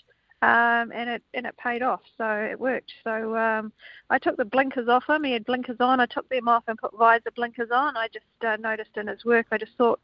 Um, 0.42 0.90
and 0.92 1.08
it 1.08 1.22
and 1.34 1.46
it 1.46 1.56
paid 1.56 1.82
off, 1.82 2.00
so 2.18 2.24
it 2.24 2.58
worked. 2.58 2.92
So 3.04 3.36
um, 3.36 3.72
I 4.10 4.18
took 4.18 4.36
the 4.36 4.44
blinkers 4.44 4.88
off 4.88 5.08
him. 5.08 5.22
He 5.22 5.30
had 5.30 5.44
blinkers 5.44 5.76
on. 5.78 6.00
I 6.00 6.06
took 6.06 6.28
them 6.28 6.48
off 6.48 6.64
and 6.66 6.76
put 6.76 6.98
visor 6.98 7.30
blinkers 7.36 7.70
on. 7.72 7.96
I 7.96 8.08
just 8.08 8.26
uh, 8.44 8.56
noticed 8.56 8.96
in 8.96 9.06
his 9.06 9.24
work. 9.24 9.46
I 9.52 9.58
just 9.58 9.76
thought 9.78 10.00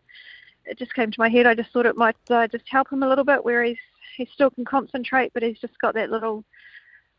it 0.65 0.79
just 0.79 0.95
came 0.95 1.11
to 1.11 1.21
my 1.21 1.29
head. 1.29 1.47
I 1.47 1.55
just 1.55 1.73
thought 1.73 1.87
it 1.87 1.97
might 1.97 2.17
uh, 2.31 2.47
just 2.47 2.69
help 2.69 2.93
him 2.93 3.03
a 3.03 3.09
little 3.09 3.25
bit, 3.25 3.45
where 3.45 3.65
he's 3.65 3.79
he 4.17 4.29
still 4.33 4.51
can 4.51 4.65
concentrate, 4.65 5.33
but 5.35 5.43
he's 5.43 5.59
just 5.59 5.77
got 5.81 5.95
that 5.95 6.11
little 6.11 6.45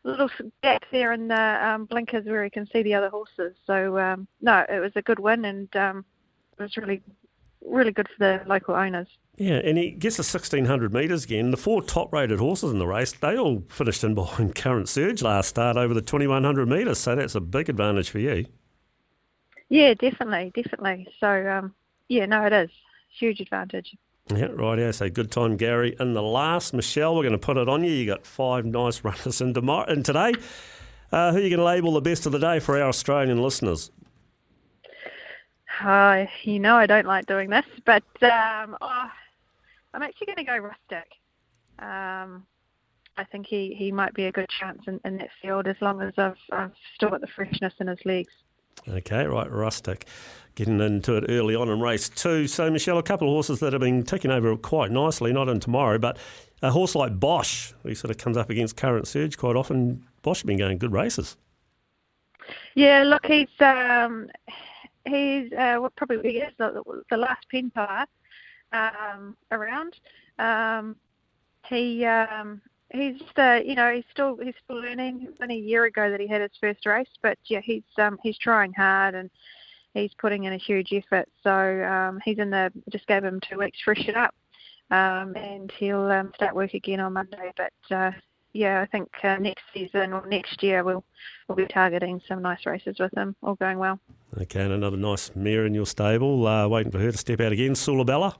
little 0.02 0.30
gap 0.62 0.82
there 0.90 1.12
in 1.12 1.28
the 1.28 1.66
um, 1.68 1.84
blinkers 1.84 2.24
where 2.24 2.44
he 2.44 2.48
can 2.48 2.66
see 2.72 2.82
the 2.82 2.94
other 2.94 3.10
horses. 3.10 3.54
So 3.66 3.98
um, 3.98 4.26
no, 4.40 4.64
it 4.68 4.80
was 4.80 4.92
a 4.96 5.02
good 5.02 5.18
win, 5.18 5.44
and 5.44 5.76
um, 5.76 6.04
it 6.58 6.62
was 6.62 6.76
really 6.78 7.02
really 7.64 7.92
good 7.92 8.08
for 8.08 8.18
the 8.18 8.48
local 8.48 8.74
owners. 8.74 9.08
Yeah, 9.36 9.60
and 9.64 9.78
he 9.78 9.92
gets 9.92 10.16
the 10.16 10.22
1600 10.22 10.92
metres 10.92 11.24
again. 11.24 11.50
The 11.50 11.56
four 11.56 11.82
top 11.82 12.12
rated 12.12 12.38
horses 12.38 12.72
in 12.72 12.78
the 12.78 12.86
race, 12.86 13.12
they 13.12 13.38
all 13.38 13.64
finished 13.70 14.04
in 14.04 14.14
behind 14.14 14.54
Current 14.54 14.88
Surge 14.88 15.22
last 15.22 15.48
start 15.48 15.76
over 15.76 15.94
the 15.94 16.02
2100 16.02 16.68
metres, 16.68 16.98
so 16.98 17.14
that's 17.14 17.34
a 17.34 17.40
big 17.40 17.68
advantage 17.68 18.10
for 18.10 18.18
you. 18.18 18.46
Yeah, 19.70 19.94
definitely, 19.94 20.52
definitely. 20.54 21.08
So, 21.20 21.48
um, 21.48 21.74
yeah, 22.08 22.26
no, 22.26 22.44
it 22.44 22.52
is. 22.52 22.70
Huge 23.18 23.40
advantage. 23.40 23.96
Yeah, 24.28 24.48
right. 24.52 24.78
Yeah, 24.78 24.90
so 24.90 25.08
good 25.08 25.30
time, 25.30 25.56
Gary. 25.56 25.96
In 25.98 26.12
the 26.12 26.22
last, 26.22 26.74
Michelle, 26.74 27.16
we're 27.16 27.22
going 27.22 27.32
to 27.32 27.38
put 27.38 27.56
it 27.56 27.68
on 27.68 27.82
you. 27.82 27.90
You 27.90 28.06
got 28.06 28.26
five 28.26 28.64
nice 28.64 29.02
runners 29.04 29.40
in, 29.40 29.54
tomorrow, 29.54 29.90
in 29.90 30.02
today. 30.02 30.34
Uh, 31.12 31.32
who 31.32 31.38
are 31.38 31.40
you 31.40 31.48
going 31.48 31.58
to 31.58 31.64
label 31.64 31.92
the 31.92 32.00
best 32.00 32.26
of 32.26 32.32
the 32.32 32.38
day 32.38 32.58
for 32.60 32.80
our 32.80 32.88
Australian 32.88 33.42
listeners? 33.42 33.90
Uh, 35.82 36.26
you 36.42 36.58
know 36.58 36.76
I 36.76 36.86
don't 36.86 37.06
like 37.06 37.26
doing 37.26 37.50
this, 37.50 37.64
but 37.86 38.02
um, 38.22 38.76
oh, 38.80 39.10
I'm 39.94 40.02
actually 40.02 40.26
going 40.26 40.36
to 40.36 40.44
go 40.44 40.58
Rustic. 40.58 41.10
Um, 41.78 42.44
I 43.16 43.24
think 43.24 43.46
he, 43.46 43.74
he 43.76 43.90
might 43.90 44.14
be 44.14 44.26
a 44.26 44.32
good 44.32 44.48
chance 44.48 44.82
in, 44.86 45.00
in 45.04 45.16
that 45.18 45.30
field 45.40 45.66
as 45.66 45.76
long 45.80 46.00
as 46.02 46.12
I've, 46.16 46.36
I've 46.52 46.72
still 46.94 47.10
got 47.10 47.20
the 47.20 47.26
freshness 47.26 47.74
in 47.80 47.86
his 47.86 47.98
legs. 48.04 48.32
Okay, 48.88 49.26
right, 49.26 49.50
Rustic. 49.50 50.06
Getting 50.54 50.80
into 50.80 51.16
it 51.16 51.24
early 51.28 51.54
on 51.54 51.68
in 51.68 51.80
race 51.80 52.08
two. 52.08 52.46
So, 52.46 52.70
Michelle, 52.70 52.98
a 52.98 53.02
couple 53.02 53.28
of 53.28 53.32
horses 53.32 53.60
that 53.60 53.72
have 53.72 53.80
been 53.80 54.02
ticking 54.04 54.30
over 54.30 54.56
quite 54.56 54.90
nicely, 54.90 55.32
not 55.32 55.48
in 55.48 55.60
tomorrow, 55.60 55.98
but 55.98 56.18
a 56.62 56.70
horse 56.70 56.94
like 56.94 57.18
Bosch, 57.18 57.72
he 57.84 57.94
sort 57.94 58.10
of 58.10 58.18
comes 58.18 58.36
up 58.36 58.50
against 58.50 58.76
Current 58.76 59.06
Surge 59.06 59.38
quite 59.38 59.56
often. 59.56 60.04
Bosch 60.22 60.38
has 60.38 60.46
been 60.46 60.58
going 60.58 60.78
good 60.78 60.92
races. 60.92 61.36
Yeah, 62.74 63.02
look, 63.04 63.26
he's 63.26 63.48
um, 63.60 64.28
he's 65.04 65.52
uh, 65.52 65.76
what 65.76 65.94
probably 65.96 66.38
is 66.38 66.52
the, 66.58 66.82
the 67.10 67.16
last 67.16 67.46
Pentire 67.52 68.06
um, 68.72 69.36
around. 69.50 69.94
Um, 70.38 70.96
he 71.68 72.04
um, 72.04 72.60
he's 72.90 73.18
just 73.18 73.38
uh, 73.38 73.60
you 73.64 73.74
know 73.74 73.92
he's 73.92 74.04
still 74.10 74.38
he's 74.42 74.54
still 74.64 74.80
learning. 74.80 75.26
It's 75.28 75.38
only 75.40 75.56
a 75.56 75.60
year 75.60 75.84
ago 75.84 76.10
that 76.10 76.20
he 76.20 76.26
had 76.26 76.42
his 76.42 76.50
first 76.60 76.86
race, 76.86 77.08
but 77.22 77.38
yeah, 77.46 77.60
he's 77.62 77.82
um, 77.98 78.18
he's 78.22 78.38
trying 78.38 78.72
hard 78.72 79.14
and 79.14 79.30
he's 79.94 80.12
putting 80.18 80.44
in 80.44 80.52
a 80.52 80.58
huge 80.58 80.92
effort. 80.92 81.28
So 81.42 81.50
um, 81.50 82.20
he's 82.24 82.38
in 82.38 82.50
the 82.50 82.72
just 82.90 83.06
gave 83.06 83.24
him 83.24 83.40
two 83.48 83.58
weeks 83.58 83.78
to 83.78 83.84
freshen 83.84 84.16
up, 84.16 84.34
um, 84.90 85.36
and 85.36 85.70
he'll 85.78 86.10
um, 86.10 86.32
start 86.34 86.54
work 86.54 86.74
again 86.74 87.00
on 87.00 87.12
Monday. 87.14 87.52
But 87.56 87.94
uh, 87.94 88.12
yeah, 88.52 88.80
I 88.80 88.86
think 88.86 89.08
uh, 89.22 89.36
next 89.36 89.62
season 89.72 90.12
or 90.12 90.26
next 90.26 90.62
year 90.62 90.82
we'll 90.82 91.04
we'll 91.48 91.56
be 91.56 91.66
targeting 91.66 92.20
some 92.26 92.42
nice 92.42 92.66
races 92.66 92.96
with 92.98 93.16
him. 93.16 93.36
All 93.42 93.54
going 93.54 93.78
well. 93.78 93.98
Okay, 94.40 94.62
and 94.62 94.72
another 94.72 94.96
nice 94.96 95.30
mare 95.34 95.66
in 95.66 95.74
your 95.74 95.86
stable, 95.86 96.46
uh, 96.46 96.68
waiting 96.68 96.92
for 96.92 96.98
her 96.98 97.12
to 97.12 97.18
step 97.18 97.40
out 97.40 97.52
again, 97.52 97.72
Sulabella. 97.72 98.36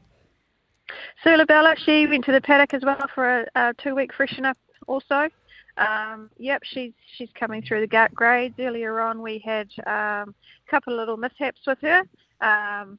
Sula 1.23 1.47
Bella, 1.47 1.77
she 1.85 2.07
went 2.07 2.25
to 2.25 2.33
the 2.33 2.41
paddock 2.41 2.75
as 2.75 2.83
well 2.85 2.99
for 3.15 3.41
a, 3.41 3.47
a 3.55 3.75
two-week 3.75 4.13
freshen 4.13 4.45
up 4.45 4.59
also. 4.87 5.29
Um, 5.77 6.31
yep, 6.37 6.63
she's 6.65 6.93
she's 7.17 7.31
coming 7.35 7.63
through 7.63 7.87
the 7.87 8.09
grades. 8.15 8.55
Earlier 8.59 9.01
on, 9.01 9.23
we 9.23 9.39
had 9.45 9.69
um, 9.87 10.35
a 10.67 10.71
couple 10.71 10.93
of 10.95 10.99
little 10.99 11.17
mishaps 11.17 11.61
with 11.67 11.79
her. 11.83 12.03
Um, 12.41 12.99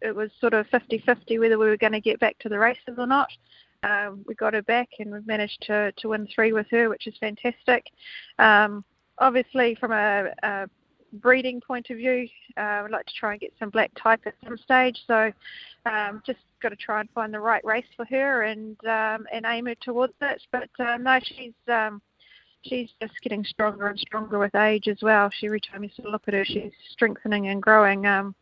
it 0.00 0.14
was 0.14 0.30
sort 0.40 0.54
of 0.54 0.66
50-50 0.68 1.40
whether 1.40 1.58
we 1.58 1.66
were 1.66 1.76
going 1.76 1.92
to 1.92 2.00
get 2.00 2.20
back 2.20 2.38
to 2.40 2.48
the 2.48 2.58
races 2.58 2.94
or 2.98 3.06
not. 3.06 3.28
Um, 3.82 4.24
we 4.26 4.34
got 4.34 4.54
her 4.54 4.62
back 4.62 4.88
and 4.98 5.12
we've 5.12 5.26
managed 5.26 5.62
to, 5.62 5.92
to 5.92 6.08
win 6.08 6.28
three 6.34 6.52
with 6.52 6.66
her, 6.70 6.88
which 6.88 7.06
is 7.06 7.14
fantastic. 7.18 7.84
Um, 8.38 8.84
obviously, 9.18 9.76
from 9.80 9.92
a, 9.92 10.28
a 10.42 10.68
breeding 11.14 11.60
point 11.60 11.90
of 11.90 11.96
view, 11.96 12.28
uh, 12.56 12.80
we'd 12.82 12.92
like 12.92 13.06
to 13.06 13.12
try 13.18 13.32
and 13.32 13.40
get 13.40 13.52
some 13.58 13.70
black 13.70 13.90
type 14.00 14.20
at 14.26 14.34
some 14.44 14.56
stage. 14.56 14.98
So 15.06 15.32
um, 15.86 16.22
just 16.24 16.38
got 16.62 16.70
to 16.70 16.76
try 16.76 17.00
and 17.00 17.10
find 17.10 17.34
the 17.34 17.40
right 17.40 17.64
race 17.64 17.86
for 17.96 18.04
her 18.06 18.42
and 18.42 18.76
um, 18.86 19.26
and 19.32 19.44
aim 19.46 19.66
her 19.66 19.74
towards 19.80 20.14
it. 20.20 20.42
But 20.50 20.70
uh, 20.78 20.96
no, 20.98 21.18
she's 21.22 21.52
um, 21.68 22.00
she's 22.62 22.90
just 23.00 23.14
getting 23.22 23.44
stronger 23.44 23.88
and 23.88 23.98
stronger 23.98 24.38
with 24.38 24.54
age 24.54 24.88
as 24.88 24.98
well. 25.02 25.30
She 25.30 25.46
every 25.46 25.60
time 25.60 25.84
you 25.84 25.90
sort 25.94 26.06
of 26.06 26.12
look 26.12 26.28
at 26.28 26.34
her, 26.34 26.44
she's 26.44 26.72
strengthening 26.90 27.48
and 27.48 27.62
growing. 27.62 28.06
Um, 28.06 28.34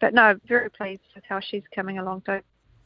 but 0.00 0.14
no, 0.14 0.38
very 0.46 0.70
pleased 0.70 1.02
with 1.14 1.24
how 1.28 1.40
she's 1.40 1.64
coming 1.74 1.98
along. 1.98 2.22
So. 2.26 2.40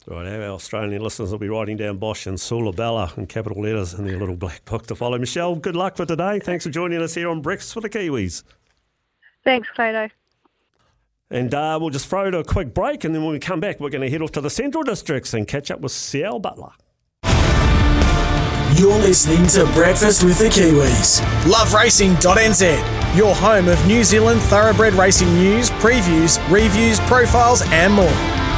Right, 0.07 0.27
our 0.27 0.43
Australian 0.43 1.03
listeners 1.03 1.31
will 1.31 1.39
be 1.39 1.49
writing 1.49 1.77
down 1.77 1.99
Bosch 1.99 2.27
and 2.27 2.41
Sula 2.41 2.73
Bella 2.73 3.13
in 3.17 3.27
capital 3.27 3.63
letters 3.63 3.95
in 3.95 4.07
their 4.07 4.19
little 4.19 4.37
black 4.37 4.65
book 4.65 4.87
to 4.87 4.95
follow. 4.95 5.19
Michelle, 5.19 5.55
good 5.55 5.77
luck 5.77 5.97
for 5.97 6.07
today. 6.07 6.41
Thanks 6.41 6.65
for 6.65 6.71
joining 6.71 7.03
us 7.03 7.15
here 7.15 7.29
on 7.29 7.43
Breakfast 7.43 7.75
for 7.75 7.81
the 7.81 7.91
Kiwis. 7.91 8.43
Thanks, 9.45 9.69
Clado. 9.77 10.11
And 11.31 11.55
uh, 11.55 11.79
we'll 11.81 11.91
just 11.91 12.09
throw 12.09 12.31
to 12.31 12.39
a 12.39 12.45
quick 12.45 12.75
break, 12.75 13.05
and 13.05 13.15
then 13.15 13.23
when 13.23 13.33
we 13.33 13.39
come 13.39 13.61
back, 13.61 13.79
we're 13.79 13.91
going 13.91 14.03
to 14.03 14.11
head 14.11 14.23
off 14.23 14.33
to 14.33 14.41
the 14.41 14.51
Central 14.51 14.83
Districts 14.83 15.33
and 15.33 15.47
catch 15.47 15.71
up 15.71 15.81
with 15.81 15.93
Ciel 15.93 16.41
Butler. 16.41 16.73
You're 18.77 18.99
listening 18.99 19.47
to 19.49 19.71
Breakfast 19.75 20.25
with 20.25 20.39
the 20.39 20.47
Kiwis. 20.47 21.21
LoveRacing.nz, 21.43 23.17
your 23.17 23.35
home 23.35 23.69
of 23.69 23.87
New 23.87 24.03
Zealand 24.03 24.41
thoroughbred 24.43 24.95
racing 24.95 25.33
news, 25.35 25.71
previews, 25.73 26.41
reviews, 26.51 26.99
profiles, 27.01 27.63
and 27.67 27.93
more. 27.93 28.50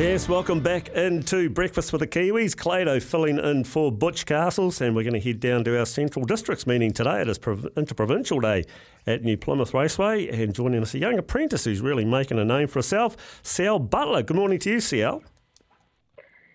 Yes, 0.00 0.30
welcome 0.30 0.60
back 0.60 0.88
into 0.88 1.50
Breakfast 1.50 1.92
with 1.92 2.00
the 2.00 2.06
Kiwis. 2.06 2.56
Clado 2.56 3.02
filling 3.02 3.38
in 3.38 3.64
for 3.64 3.92
Butch 3.92 4.24
Castles, 4.24 4.80
and 4.80 4.96
we're 4.96 5.02
going 5.02 5.12
to 5.12 5.20
head 5.20 5.40
down 5.40 5.62
to 5.64 5.78
our 5.78 5.84
Central 5.84 6.24
Districts 6.24 6.66
meeting 6.66 6.90
today. 6.90 7.20
It 7.20 7.28
is 7.28 7.38
Interprovincial 7.76 8.40
Day 8.40 8.64
at 9.06 9.22
New 9.22 9.36
Plymouth 9.36 9.74
Raceway, 9.74 10.28
and 10.28 10.54
joining 10.54 10.80
us 10.80 10.94
a 10.94 10.98
young 10.98 11.18
apprentice 11.18 11.64
who's 11.64 11.82
really 11.82 12.06
making 12.06 12.38
a 12.38 12.46
name 12.46 12.66
for 12.66 12.78
herself, 12.78 13.42
Ciel 13.42 13.78
Butler. 13.78 14.22
Good 14.22 14.38
morning 14.38 14.58
to 14.60 14.70
you, 14.70 14.80
Ciel. 14.80 15.22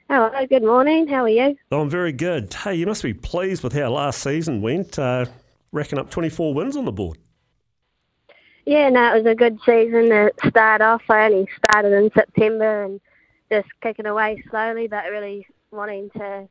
Hello, 0.10 0.32
good 0.48 0.64
morning. 0.64 1.08
How 1.08 1.26
are 1.26 1.30
you? 1.30 1.56
I'm 1.70 1.88
very 1.88 2.14
good. 2.14 2.52
Hey, 2.52 2.74
you 2.74 2.88
must 2.88 3.04
be 3.04 3.14
pleased 3.14 3.62
with 3.62 3.74
how 3.74 3.92
last 3.92 4.24
season 4.24 4.64
went, 4.64 4.98
uh, 4.98 5.28
racking 5.72 6.00
up 6.00 6.10
24 6.10 6.56
wins 6.56 6.76
on 6.76 6.86
the 6.86 6.92
board. 6.92 7.20
Yeah, 8.66 8.90
no, 8.90 9.14
it 9.14 9.24
was 9.24 9.32
a 9.32 9.36
good 9.36 9.60
season 9.64 10.10
to 10.10 10.32
start 10.48 10.82
off. 10.82 11.04
I 11.10 11.26
only 11.26 11.48
started 11.64 11.94
in 11.94 12.10
September 12.12 12.86
and 12.86 13.00
just 13.56 13.70
kicking 13.82 14.06
away 14.06 14.44
slowly, 14.50 14.88
but 14.88 15.06
really 15.10 15.48
wanting 15.72 16.10
to 16.12 16.48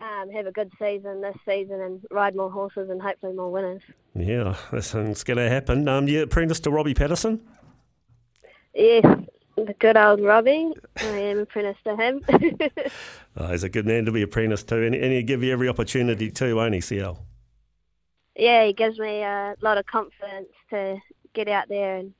um, 0.00 0.30
have 0.30 0.46
a 0.46 0.52
good 0.52 0.70
season 0.78 1.20
this 1.20 1.36
season 1.46 1.80
and 1.80 2.04
ride 2.10 2.36
more 2.36 2.50
horses 2.50 2.90
and 2.90 3.00
hopefully 3.02 3.32
more 3.32 3.50
winners. 3.50 3.82
Yeah, 4.14 4.56
this 4.70 4.92
thing's 4.92 5.24
going 5.24 5.38
to 5.38 5.48
happen. 5.48 5.88
Um, 5.88 6.06
you 6.08 6.22
apprenticed 6.22 6.64
to 6.64 6.70
Robbie 6.70 6.94
Patterson? 6.94 7.40
Yes, 8.74 9.04
the 9.56 9.74
good 9.78 9.96
old 9.96 10.20
Robbie. 10.20 10.72
I 10.96 11.04
am 11.04 11.38
apprenticed 11.40 11.84
to 11.84 11.96
him. 11.96 12.24
oh, 13.36 13.48
he's 13.48 13.64
a 13.64 13.68
good 13.68 13.86
man 13.86 14.04
to 14.04 14.12
be 14.12 14.22
apprenticed 14.22 14.68
to, 14.68 14.82
and, 14.84 14.94
and 14.94 15.12
he 15.12 15.22
give 15.22 15.42
you 15.42 15.52
every 15.52 15.68
opportunity 15.68 16.30
too, 16.30 16.56
won't 16.56 16.74
he, 16.74 16.80
Ciel? 16.80 17.18
Yeah, 18.36 18.64
he 18.64 18.72
gives 18.72 18.98
me 18.98 19.22
a 19.22 19.56
lot 19.60 19.76
of 19.76 19.86
confidence 19.86 20.48
to 20.70 20.98
get 21.34 21.48
out 21.48 21.68
there 21.68 21.96
and 21.96 22.14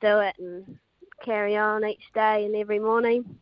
do 0.00 0.18
it 0.20 0.34
and 0.38 0.78
carry 1.24 1.56
on 1.56 1.84
each 1.84 2.02
day 2.14 2.44
and 2.44 2.56
every 2.56 2.80
morning. 2.80 3.38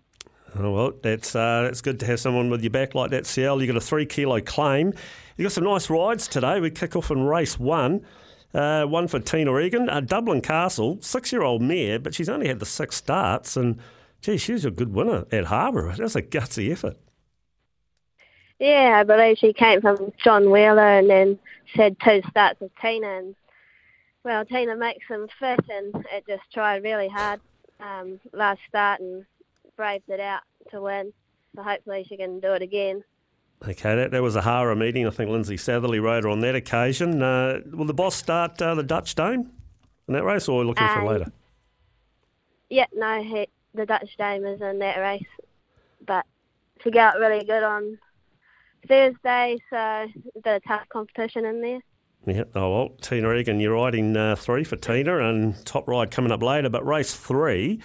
Oh, 0.59 0.73
well, 0.73 0.93
that's 1.03 1.35
uh, 1.35 1.63
that's 1.63 1.81
good 1.81 2.01
to 2.01 2.07
have 2.07 2.21
someone 2.21 2.51
with 2.51 2.63
your 2.63 2.71
back 2.71 2.95
like 2.95 3.11
that, 3.11 3.27
Ciel. 3.27 3.61
You 3.61 3.67
got 3.67 3.77
a 3.77 3.81
three 3.81 4.07
kilo 4.07 4.41
claim. 4.41 4.93
You 5.37 5.45
got 5.45 5.53
some 5.53 5.65
nice 5.65 5.89
rides 5.89 6.27
today. 6.27 6.61
We 6.61 6.71
kick 6.71 6.97
off 6.97 7.11
in 7.11 7.23
race 7.25 7.59
one. 7.59 8.05
Uh, 8.53 8.85
one 8.85 9.07
for 9.07 9.21
Tina 9.21 9.57
Egan, 9.59 9.89
uh, 9.89 10.01
Dublin 10.01 10.41
Castle, 10.41 10.99
six 11.01 11.31
year 11.31 11.43
old 11.43 11.63
mare, 11.63 12.01
but 12.01 12.15
she's 12.15 12.29
only 12.29 12.49
had 12.49 12.59
the 12.59 12.67
six 12.67 12.97
starts. 12.97 13.57
And 13.57 13.79
gee, 14.23 14.39
she 14.39 14.53
was 14.53 14.65
a 14.65 14.73
good 14.73 14.93
winner 14.93 15.25
at 15.31 15.45
Hawera. 15.45 15.97
That's 15.97 16.17
a 16.17 16.23
gutsy 16.23 16.73
effort. 16.73 16.97
Yeah, 18.59 18.99
I 19.01 19.05
believe 19.05 19.39
she 19.39 19.53
came 19.53 19.81
from 19.81 20.13
John 20.23 20.51
Wheeler 20.51 20.99
and 20.99 21.09
then 21.09 21.39
had 21.75 21.97
two 22.05 22.23
starts 22.29 22.61
with 22.61 22.73
Tina. 22.83 23.07
And 23.07 23.37
well, 24.25 24.45
Tina 24.45 24.75
makes 24.75 25.07
them 25.09 25.29
fit 25.39 25.61
and 25.69 26.05
it 26.13 26.25
just 26.27 26.43
tried 26.53 26.83
really 26.83 27.09
hard 27.09 27.41
um, 27.81 28.21
last 28.33 28.61
start 28.69 29.01
and 29.01 29.25
braved 29.81 30.11
it 30.11 30.21
out 30.21 30.43
to 30.71 30.83
win. 30.83 31.11
So 31.57 31.63
hopefully 31.63 32.05
she 32.07 32.19
can 32.19 32.39
do 32.39 32.53
it 32.53 32.61
again. 32.61 33.03
Okay, 33.67 33.97
that, 33.97 34.11
that 34.11 34.23
was 34.23 34.37
a 34.37 34.43
Hawera 34.43 34.77
meeting. 34.77 35.07
I 35.07 35.11
think 35.11 35.31
Lindsay 35.31 35.57
Satherley 35.57 36.03
rode 36.03 36.25
her 36.25 36.31
on 36.31 36.41
that 36.41 36.55
occasion. 36.55 37.23
Uh, 37.23 37.61
will 37.73 37.87
the 37.87 37.95
boss 37.95 38.15
start 38.15 38.61
uh, 38.61 38.75
the 38.75 38.83
Dutch 38.83 39.15
Dame 39.15 39.51
in 40.07 40.15
that 40.15 40.25
race, 40.25 40.49
or 40.49 40.57
are 40.57 40.65
we 40.65 40.67
looking 40.67 40.87
um, 40.87 41.01
for 41.01 41.13
later? 41.13 41.33
Yeah, 42.69 42.85
no, 42.95 43.23
he, 43.23 43.49
the 43.73 43.87
Dutch 43.87 44.11
Dame 44.19 44.45
is 44.45 44.61
in 44.61 44.79
that 44.81 44.99
race, 44.99 45.23
but 46.07 46.27
she 46.83 46.91
got 46.91 47.19
really 47.19 47.45
good 47.45 47.63
on 47.63 47.99
Thursday, 48.87 49.57
so 49.71 49.77
a 49.77 50.09
bit 50.43 50.57
of 50.57 50.65
tough 50.65 50.89
competition 50.91 51.47
in 51.47 51.63
there. 51.63 51.81
Yeah, 52.27 52.45
oh 52.55 52.71
well, 52.71 52.89
Tina 53.01 53.33
Egan, 53.33 53.61
you're 53.61 53.75
riding 53.75 54.15
uh, 54.15 54.37
three 54.37 54.65
for 54.65 54.77
Tina, 54.77 55.19
and 55.19 55.65
top 55.65 55.89
ride 55.89 56.11
coming 56.11 56.33
up 56.33 56.43
later. 56.43 56.69
But 56.69 56.87
race 56.87 57.15
three, 57.15 57.81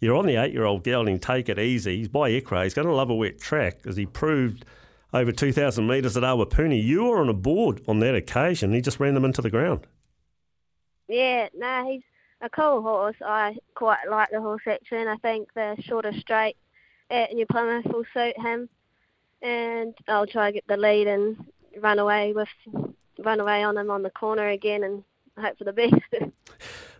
you're 0.00 0.16
on 0.16 0.26
the 0.26 0.36
eight-year-old 0.36 0.84
gelding. 0.84 1.18
Take 1.18 1.48
it 1.48 1.58
easy. 1.58 1.98
He's 1.98 2.08
by 2.08 2.30
Ekraar. 2.30 2.64
He's 2.64 2.74
going 2.74 2.88
to 2.88 2.94
love 2.94 3.10
a 3.10 3.14
wet 3.14 3.38
track, 3.38 3.80
as 3.86 3.96
he 3.96 4.06
proved 4.06 4.64
over 5.12 5.32
2,000 5.32 5.86
metres 5.86 6.16
at 6.16 6.22
Awapuni. 6.22 6.82
You 6.82 7.04
were 7.04 7.20
on 7.20 7.28
a 7.28 7.34
board 7.34 7.82
on 7.88 8.00
that 8.00 8.14
occasion. 8.14 8.72
He 8.72 8.80
just 8.80 9.00
ran 9.00 9.14
them 9.14 9.24
into 9.24 9.42
the 9.42 9.50
ground. 9.50 9.86
Yeah, 11.08 11.48
no, 11.54 11.88
he's 11.88 12.02
a 12.40 12.50
cool 12.50 12.82
horse. 12.82 13.16
I 13.24 13.56
quite 13.74 14.08
like 14.10 14.30
the 14.30 14.40
horse 14.40 14.62
actually, 14.66 15.06
I 15.06 15.16
think 15.16 15.48
the 15.54 15.76
shorter 15.80 16.12
straight 16.18 16.56
at 17.10 17.32
New 17.32 17.46
Plymouth 17.46 17.86
will 17.86 18.04
suit 18.12 18.38
him. 18.38 18.68
And 19.42 19.94
I'll 20.08 20.26
try 20.26 20.50
to 20.50 20.54
get 20.54 20.66
the 20.66 20.76
lead 20.76 21.06
and 21.06 21.36
run 21.80 21.98
away 21.98 22.32
with 22.32 22.48
run 23.18 23.40
away 23.40 23.62
on 23.62 23.76
him 23.76 23.90
on 23.90 24.02
the 24.02 24.10
corner 24.10 24.48
again 24.48 24.82
and 24.82 25.04
hope 25.38 25.58
for 25.58 25.64
the 25.64 25.72
best. 25.72 25.94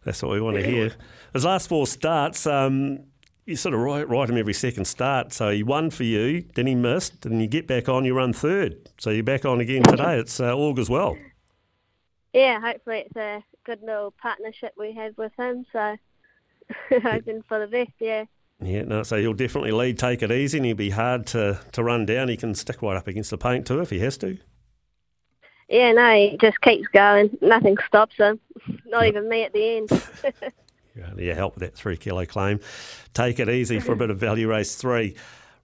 That's 0.06 0.22
what 0.22 0.30
we 0.30 0.40
want 0.40 0.56
to 0.56 0.64
hear. 0.64 0.92
His 1.32 1.44
last 1.44 1.68
four 1.68 1.84
starts, 1.84 2.46
um, 2.46 3.00
you 3.44 3.56
sort 3.56 3.75
of 3.75 3.80
ride, 3.80 4.08
ride 4.08 4.30
him 4.30 4.36
every 4.36 4.52
second 4.52 4.84
start. 4.84 5.32
So 5.32 5.50
he 5.50 5.64
won 5.64 5.90
for 5.90 6.04
you, 6.04 6.44
then 6.54 6.68
he 6.68 6.76
missed, 6.76 7.26
and 7.26 7.42
you 7.42 7.48
get 7.48 7.66
back 7.66 7.88
on, 7.88 8.04
you 8.04 8.14
run 8.14 8.32
third. 8.32 8.88
So 8.98 9.10
you're 9.10 9.25
back 9.25 9.44
on 9.44 9.60
again 9.60 9.82
today. 9.82 10.16
It's 10.20 10.38
uh, 10.38 10.54
all 10.54 10.78
as 10.78 10.88
well. 10.88 11.18
Yeah, 12.32 12.60
hopefully 12.60 13.04
it's 13.06 13.16
a 13.16 13.42
good 13.64 13.82
little 13.82 14.14
partnership 14.22 14.75
we 14.78 14.92
have 14.92 15.18
with 15.18 15.32
him. 15.36 15.66
So 15.72 15.96
hoping 17.02 17.42
for 17.48 17.58
the 17.58 17.66
best, 17.66 17.90
yeah. 17.98 18.26
Yeah, 18.60 18.82
no, 18.82 19.02
so 19.02 19.16
he'll 19.16 19.34
definitely 19.34 19.72
lead, 19.72 19.98
take 19.98 20.22
it 20.22 20.30
easy, 20.30 20.58
and 20.58 20.66
he'll 20.66 20.76
be 20.76 20.90
hard 20.90 21.26
to, 21.28 21.60
to 21.72 21.82
run 21.82 22.06
down. 22.06 22.28
He 22.28 22.36
can 22.36 22.54
stick 22.54 22.80
right 22.80 22.96
up 22.96 23.08
against 23.08 23.30
the 23.30 23.38
paint 23.38 23.66
too 23.66 23.80
if 23.80 23.90
he 23.90 23.98
has 23.98 24.16
to. 24.18 24.38
Yeah, 25.68 25.92
no, 25.92 26.14
he 26.14 26.37
just 26.40 26.61
keeps 26.61 26.87
going. 26.88 27.37
Nothing 27.40 27.76
stops 27.87 28.16
him. 28.16 28.38
Not 28.87 29.06
even 29.06 29.28
me 29.28 29.42
at 29.42 29.52
the 29.52 29.76
end. 29.76 30.02
yeah, 31.18 31.35
help 31.35 31.54
with 31.54 31.62
that 31.62 31.75
three 31.75 31.96
kilo 31.96 32.25
claim. 32.25 32.61
Take 33.14 33.40
it 33.40 33.49
easy 33.49 33.80
for 33.80 33.92
a 33.92 33.96
bit 33.96 34.11
of 34.11 34.18
value 34.18 34.49
race 34.49 34.76
three. 34.76 35.16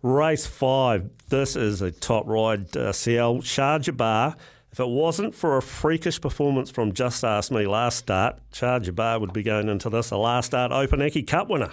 Race 0.02 0.46
five. 0.46 1.08
This 1.28 1.54
is 1.54 1.80
a 1.82 1.92
top 1.92 2.26
ride. 2.26 2.76
Uh, 2.76 2.92
Ciel 2.92 3.40
Shah 3.42 3.78
Bar. 3.78 4.36
If 4.72 4.80
it 4.80 4.88
wasn't 4.88 5.34
for 5.34 5.58
a 5.58 5.62
freakish 5.62 6.18
performance 6.18 6.70
from 6.70 6.92
Just 6.92 7.22
Ask 7.24 7.52
Me 7.52 7.66
last 7.66 7.98
start, 7.98 8.40
Charger 8.52 8.92
Bar 8.92 9.20
would 9.20 9.34
be 9.34 9.42
going 9.42 9.68
into 9.68 9.90
this 9.90 10.10
a 10.10 10.16
last 10.16 10.46
start 10.46 10.72
Opunake 10.72 11.26
Cup 11.26 11.50
winner. 11.50 11.72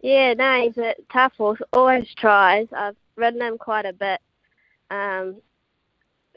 Yeah, 0.00 0.32
no, 0.32 0.62
he's 0.62 0.78
a 0.78 0.94
tough 1.12 1.34
horse. 1.36 1.60
Always 1.72 2.08
tries. 2.14 2.66
I've 2.76 2.96
ridden 3.16 3.42
him 3.42 3.58
quite 3.58 3.84
a 3.84 3.92
bit. 3.92 4.20
Um, 4.90 5.36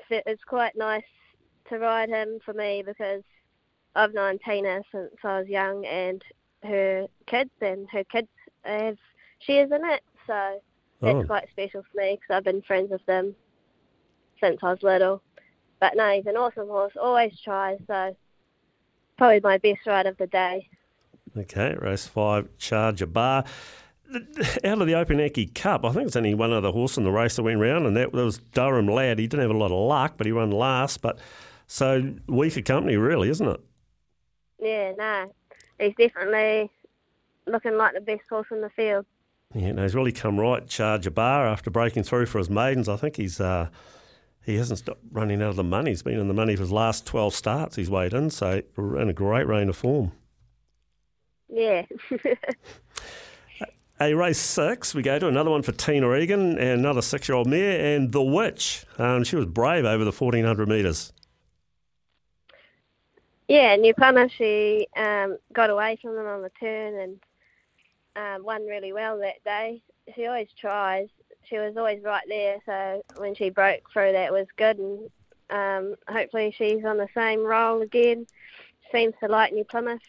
it's 0.10 0.44
quite 0.44 0.76
nice 0.76 1.04
to 1.70 1.80
ride 1.80 2.10
him 2.10 2.40
for 2.46 2.54
me 2.54 2.84
because 2.86 3.24
I've 3.96 4.14
known 4.14 4.40
Tina 4.40 4.82
since 4.92 5.16
I 5.24 5.40
was 5.40 5.48
young, 5.48 5.86
and 5.86 6.24
her 6.64 7.08
kids 7.28 7.52
and 7.62 7.88
her 7.92 8.04
kids 8.04 8.28
have 8.64 8.98
shares 9.40 9.72
in 9.72 9.86
it, 9.86 10.02
so 10.28 10.62
that's 11.02 11.16
oh. 11.16 11.24
quite 11.24 11.50
special 11.52 11.84
for 11.84 12.02
me 12.02 12.20
because 12.20 12.36
I've 12.36 12.44
been 12.44 12.62
friends 12.62 12.92
with 12.92 13.06
them 13.06 13.36
since 14.42 14.60
I 14.62 14.72
was 14.72 14.84
little. 14.84 15.22
But 15.80 15.94
no, 15.96 16.10
he's 16.10 16.26
an 16.26 16.38
awesome 16.38 16.68
horse. 16.68 16.94
Always 17.02 17.34
tries, 17.44 17.80
so 17.88 18.16
probably 19.18 19.40
my 19.42 19.58
best 19.58 19.86
ride 19.86 20.06
of 20.06 20.18
the 20.18 20.28
day. 20.28 20.68
Okay, 21.38 21.76
race 21.80 22.08
five, 22.08 22.48
Charger 22.58 23.06
Bar. 23.06 23.46
Out 24.64 24.82
of 24.82 24.88
the 24.88 24.94
Open 24.94 25.18
Opunake 25.18 25.54
Cup, 25.56 25.84
I 25.84 25.92
think 25.92 26.08
it's 26.08 26.16
only 26.16 26.34
one 26.34 26.54
other 26.54 26.72
horse 26.72 26.98
in 26.98 27.04
the 27.04 27.12
race 27.12 27.36
that 27.36 27.44
went 27.44 27.60
round, 27.60 27.86
and 27.86 27.98
that 27.98 28.14
was 28.14 28.38
Durham 28.38 28.88
Lad. 28.88 29.20
He 29.20 29.28
didn't 29.28 29.42
have 29.42 29.56
a 29.56 29.58
lot 29.58 29.72
of 29.72 29.80
luck, 29.80 30.14
but 30.18 30.28
he 30.28 30.32
won 30.34 30.52
last. 30.52 31.02
But 31.02 31.20
so 31.68 32.14
weaker 32.28 32.62
company, 32.62 32.98
really, 32.98 33.30
isn't 33.30 33.48
it? 33.48 33.60
Yeah, 34.60 34.94
no, 34.98 35.34
he's 35.80 35.96
definitely 35.98 36.72
looking 37.48 37.78
like 37.78 37.94
the 37.94 38.02
best 38.02 38.24
horse 38.30 38.48
in 38.52 38.62
the 38.62 38.70
field. 38.70 39.06
Yeah, 39.54 39.72
no, 39.72 39.84
he's 39.84 39.96
really 39.96 40.12
come 40.12 40.40
right. 40.40 40.68
Charger 40.68 41.12
Bar 41.12 41.48
after 41.48 41.70
breaking 41.70 42.04
through 42.04 42.26
for 42.28 42.40
his 42.40 42.50
maidens. 42.50 42.90
I 42.90 42.98
think 42.98 43.16
he's 43.16 43.40
uh, 43.40 43.70
he 44.44 44.56
hasn't 44.56 44.80
stopped 44.80 45.02
running 45.12 45.42
out 45.42 45.50
of 45.50 45.56
the 45.56 45.64
money. 45.64 45.92
He's 45.92 46.04
been 46.04 46.20
in 46.20 46.28
the 46.28 46.34
money 46.34 46.56
for 46.56 46.62
his 46.62 46.72
last 46.72 47.06
twelve 47.06 47.34
starts. 47.34 47.76
He's 47.76 47.90
weighed 47.90 48.14
in, 48.14 48.30
so 48.30 48.62
in 48.78 49.10
a 49.10 49.14
great 49.14 49.48
reign 49.48 49.70
of 49.70 49.76
form. 49.76 50.12
Yeah. 51.50 51.86
A 53.98 54.14
race 54.14 54.40
six, 54.40 54.94
we 54.94 55.02
go 55.02 55.18
to 55.20 55.28
another 55.30 55.50
one 55.50 55.62
for 55.62 55.72
Tina 55.72 56.14
Egan 56.16 56.58
and 56.58 56.80
another 56.82 57.02
six-year-old 57.02 57.48
mare, 57.48 57.96
and 57.96 58.12
the 58.12 58.22
Witch. 58.22 58.86
Um, 58.98 59.24
she 59.24 59.38
was 59.38 59.46
brave 59.46 59.86
over 59.86 60.04
the 60.04 60.12
fourteen 60.12 60.44
hundred 60.44 60.68
metres. 60.68 61.14
Yeah, 63.48 63.76
New 63.78 63.94
Plymouth. 63.94 64.34
She 64.38 64.88
um, 64.98 65.38
got 65.54 65.70
away 65.70 65.98
from 66.02 66.16
them 66.16 66.26
on 66.26 66.42
the 66.42 66.52
turn 66.60 67.00
and 67.00 67.20
um, 68.18 68.44
won 68.44 68.66
really 68.66 68.92
well 68.92 69.18
that 69.20 69.42
day. 69.46 69.82
She 70.14 70.26
always 70.26 70.50
tries. 70.60 71.08
She 71.44 71.58
was 71.58 71.78
always 71.78 72.04
right 72.04 72.24
there. 72.28 72.58
So 72.66 73.02
when 73.18 73.34
she 73.34 73.50
broke 73.50 73.90
through, 73.94 74.12
that 74.12 74.34
was 74.34 74.48
good. 74.58 74.78
And 74.78 75.10
um, 75.52 75.96
hopefully 76.08 76.54
she's 76.58 76.84
on 76.84 76.98
the 76.98 77.08
same 77.16 77.46
roll 77.46 77.82
again. 77.82 78.28
Seems 78.92 79.14
to 79.22 79.30
like 79.30 79.54
New 79.54 79.64
Plymouth. 79.64 80.02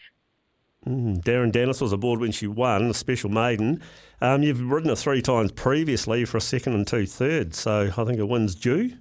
Mm, 0.87 1.21
Darren 1.21 1.51
Dennis 1.51 1.81
was 1.81 1.91
aboard 1.91 2.21
when 2.21 2.31
she 2.31 2.47
won, 2.47 2.87
the 2.87 2.93
special 2.93 3.29
maiden. 3.29 3.81
Um, 4.21 4.41
you've 4.41 4.61
ridden 4.61 4.89
her 4.89 4.95
three 4.95 5.21
times 5.21 5.51
previously 5.51 6.23
for 6.23 6.37
a 6.37 6.41
second 6.41 6.73
and 6.73 6.87
two 6.87 7.05
thirds, 7.05 7.59
so 7.59 7.91
I 7.97 8.03
think 8.05 8.19
a 8.19 8.25
win's 8.25 8.55
due. 8.55 8.93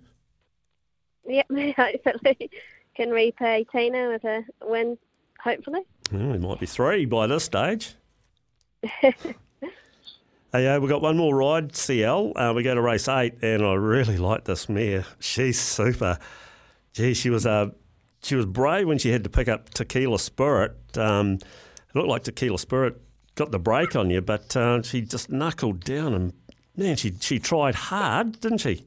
Yep, 1.29 1.47
hopefully 1.77 2.51
can 2.97 3.11
repay 3.11 3.67
Tina 3.71 4.09
with 4.09 4.25
a 4.25 4.45
win, 4.63 4.99
hopefully. 5.41 5.83
Well, 6.11 6.35
it 6.35 6.41
might 6.41 6.61
be 6.61 6.67
three 6.67 7.05
by 7.05 7.27
this 7.27 7.45
stage. 7.45 7.95
hey, 9.01 9.15
uh, 10.53 10.81
we've 10.81 10.91
got 10.91 11.03
one 11.03 11.17
more 11.17 11.37
ride, 11.37 11.77
Ciel. 11.77 12.33
Uh, 12.35 12.53
we 12.55 12.63
go 12.63 12.75
to 12.75 12.81
race 12.81 13.07
eight, 13.07 13.35
and 13.43 13.65
I 13.65 13.75
really 13.75 14.17
like 14.17 14.45
this 14.45 14.69
mare. 14.69 15.05
She's 15.21 15.61
super. 15.61 16.19
Gee, 16.93 17.15
she 17.15 17.31
was 17.31 17.47
uh, 17.47 17.71
she 18.23 18.35
was 18.35 18.47
brave 18.47 18.89
when 18.89 18.99
she 18.99 19.11
had 19.11 19.25
to 19.25 19.31
pick 19.31 19.49
up 19.49 19.71
Tequila 19.71 20.19
Spirit. 20.19 20.77
Um, 20.97 21.39
looked 21.97 22.09
like 22.09 22.25
Tequila 22.25 22.59
Spirit 22.59 23.01
got 23.35 23.51
the 23.51 23.59
break 23.59 23.97
on 23.97 24.11
you, 24.11 24.21
but 24.21 24.57
uh, 24.57 24.83
she 24.83 25.03
just 25.03 25.31
knuckled 25.31 25.85
down 25.85 26.15
and 26.15 26.33
man, 26.77 26.97
she 26.97 27.13
she 27.21 27.39
tried 27.39 27.75
hard, 27.75 28.41
didn't 28.41 28.59
she? 28.59 28.85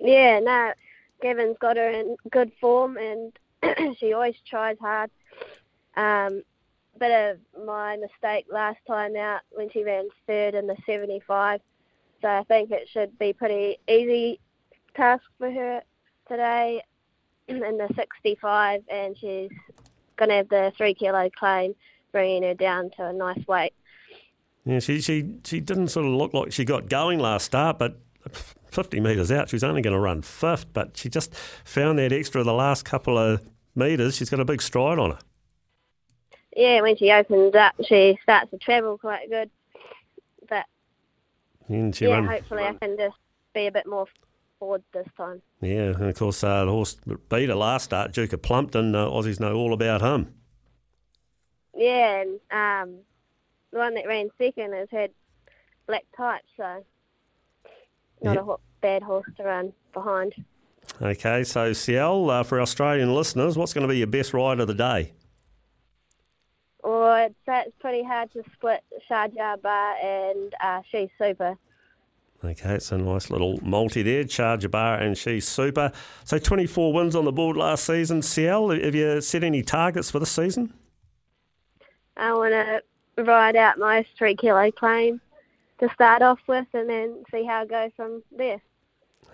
Yeah, 0.00 0.40
no. 0.40 0.72
Gavin's 1.20 1.56
got 1.58 1.76
her 1.76 1.88
in 1.88 2.16
good 2.30 2.50
form, 2.60 2.96
and 2.96 3.32
she 3.98 4.12
always 4.12 4.34
tries 4.48 4.76
hard. 4.80 5.10
Um, 5.96 6.42
bit 6.98 7.12
of 7.12 7.64
my 7.66 7.96
mistake 7.96 8.46
last 8.50 8.78
time 8.86 9.16
out 9.16 9.40
when 9.50 9.70
she 9.70 9.84
ran 9.84 10.08
third 10.26 10.54
in 10.54 10.66
the 10.66 10.76
75. 10.86 11.60
So 12.20 12.28
I 12.28 12.44
think 12.44 12.70
it 12.70 12.88
should 12.88 13.18
be 13.18 13.32
pretty 13.32 13.78
easy 13.88 14.40
task 14.94 15.24
for 15.38 15.50
her 15.50 15.82
today 16.28 16.82
in 17.48 17.58
the 17.60 17.88
65, 17.96 18.82
and 18.88 19.16
she's 19.16 19.50
going 20.16 20.28
to 20.30 20.36
have 20.36 20.48
the 20.48 20.72
three 20.76 20.94
kilo 20.94 21.30
claim, 21.30 21.74
bringing 22.12 22.42
her 22.42 22.54
down 22.54 22.90
to 22.96 23.06
a 23.06 23.12
nice 23.12 23.46
weight. 23.46 23.72
Yeah, 24.64 24.78
she 24.78 25.00
she 25.00 25.34
she 25.44 25.60
didn't 25.60 25.88
sort 25.88 26.06
of 26.06 26.12
look 26.12 26.32
like 26.34 26.52
she 26.52 26.64
got 26.64 26.88
going 26.88 27.18
last 27.18 27.46
start, 27.46 27.78
but 27.78 27.98
50 28.72 29.00
metres 29.00 29.30
out, 29.30 29.50
she 29.50 29.56
was 29.56 29.64
only 29.64 29.82
going 29.82 29.92
to 29.92 30.00
run 30.00 30.22
fifth, 30.22 30.72
but 30.72 30.96
she 30.96 31.08
just 31.08 31.34
found 31.64 31.98
that 31.98 32.12
extra 32.12 32.42
the 32.42 32.52
last 32.52 32.84
couple 32.84 33.18
of 33.18 33.46
metres. 33.74 34.16
She's 34.16 34.30
got 34.30 34.40
a 34.40 34.44
big 34.44 34.62
stride 34.62 34.98
on 34.98 35.12
her. 35.12 35.18
Yeah, 36.56 36.80
when 36.82 36.96
she 36.96 37.10
opens 37.10 37.54
up, 37.54 37.74
she 37.84 38.18
starts 38.22 38.50
to 38.50 38.58
travel 38.58 38.98
quite 38.98 39.28
good. 39.30 39.50
But 40.48 40.66
yeah, 41.68 42.08
run, 42.08 42.26
hopefully 42.26 42.64
I 42.64 42.74
can 42.74 42.96
just 42.96 43.16
be 43.54 43.66
a 43.66 43.72
bit 43.72 43.86
more 43.86 44.06
forward 44.62 44.84
this 44.92 45.08
time. 45.16 45.42
Yeah, 45.60 45.90
and 45.90 46.04
of 46.04 46.14
course 46.14 46.44
uh, 46.44 46.64
the 46.64 46.70
horse 46.70 46.96
beat 47.28 47.48
her 47.48 47.54
last 47.56 47.86
start, 47.86 48.12
Duke 48.12 48.32
of 48.32 48.42
Plumpton. 48.42 48.94
Uh, 48.94 49.06
Aussies 49.06 49.40
know 49.40 49.56
all 49.56 49.72
about 49.72 50.02
him. 50.02 50.32
Yeah, 51.76 52.22
and 52.22 52.40
um, 52.52 52.98
the 53.72 53.78
one 53.78 53.94
that 53.94 54.06
ran 54.06 54.30
second 54.38 54.72
has 54.72 54.86
had 54.92 55.10
black 55.88 56.04
type, 56.16 56.42
so 56.56 56.84
not 58.22 58.36
yep. 58.36 58.44
a 58.46 58.56
bad 58.80 59.02
horse 59.02 59.26
to 59.36 59.42
run 59.42 59.72
behind. 59.92 60.32
Okay, 61.00 61.42
so 61.42 61.72
Ciel, 61.72 62.30
uh, 62.30 62.44
for 62.44 62.60
Australian 62.60 63.12
listeners, 63.12 63.58
what's 63.58 63.72
going 63.72 63.82
to 63.82 63.92
be 63.92 63.98
your 63.98 64.06
best 64.06 64.32
ride 64.32 64.60
of 64.60 64.68
the 64.68 64.74
day? 64.74 65.12
Well, 66.84 67.08
I'd 67.08 67.34
say 67.46 67.64
it's 67.66 67.76
pretty 67.80 68.04
hard 68.04 68.32
to 68.34 68.44
split 68.54 68.84
Sharjah 69.10 69.60
Bar 69.60 69.96
and 69.96 70.54
uh, 70.62 70.82
She's 70.88 71.08
Super. 71.18 71.56
Okay, 72.44 72.74
it's 72.74 72.90
a 72.90 72.98
nice 72.98 73.30
little 73.30 73.60
multi 73.62 74.02
there, 74.02 74.24
Charger 74.24 74.68
Bar 74.68 74.96
and 74.96 75.16
She's 75.16 75.46
Super. 75.46 75.92
So 76.24 76.38
24 76.38 76.92
wins 76.92 77.14
on 77.14 77.24
the 77.24 77.32
board 77.32 77.56
last 77.56 77.84
season. 77.84 78.20
Ciel, 78.20 78.70
have 78.70 78.94
you 78.94 79.20
set 79.20 79.44
any 79.44 79.62
targets 79.62 80.10
for 80.10 80.18
the 80.18 80.26
season? 80.26 80.72
I 82.16 82.32
want 82.32 82.52
to 82.52 83.22
ride 83.22 83.54
out 83.54 83.78
my 83.78 84.04
three 84.18 84.34
kilo 84.34 84.72
claim 84.72 85.20
to 85.78 85.88
start 85.94 86.20
off 86.20 86.40
with 86.48 86.66
and 86.74 86.90
then 86.90 87.24
see 87.30 87.44
how 87.44 87.62
it 87.62 87.70
goes 87.70 87.90
from 87.96 88.22
there. 88.36 88.60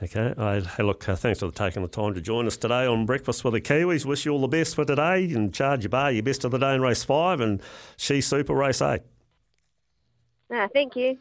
Okay. 0.03 0.35
I, 0.37 0.61
hey, 0.61 0.83
look, 0.83 1.09
uh, 1.09 1.17
thanks 1.17 1.41
for 1.41 1.51
taking 1.51 1.83
the 1.83 1.89
time 1.89 2.15
to 2.15 2.21
join 2.21 2.47
us 2.47 2.57
today 2.57 2.87
on 2.87 3.07
Breakfast 3.07 3.43
with 3.43 3.55
the 3.55 3.61
Kiwis. 3.61 4.05
Wish 4.05 4.27
you 4.27 4.33
all 4.33 4.41
the 4.41 4.49
best 4.49 4.75
for 4.75 4.85
today 4.85 5.33
and 5.33 5.53
charge 5.53 5.83
your 5.83 5.91
bar 5.91 6.13
your 6.13 6.23
best 6.23 6.45
of 6.45 6.51
the 6.51 6.59
day 6.59 6.75
in 6.75 6.83
race 6.83 7.05
five 7.05 7.41
and 7.41 7.63
She 7.97 8.21
Super 8.21 8.55
race 8.55 8.83
eight. 8.83 9.01
Ah, 10.53 10.69
thank 10.73 10.95
you. 10.95 11.19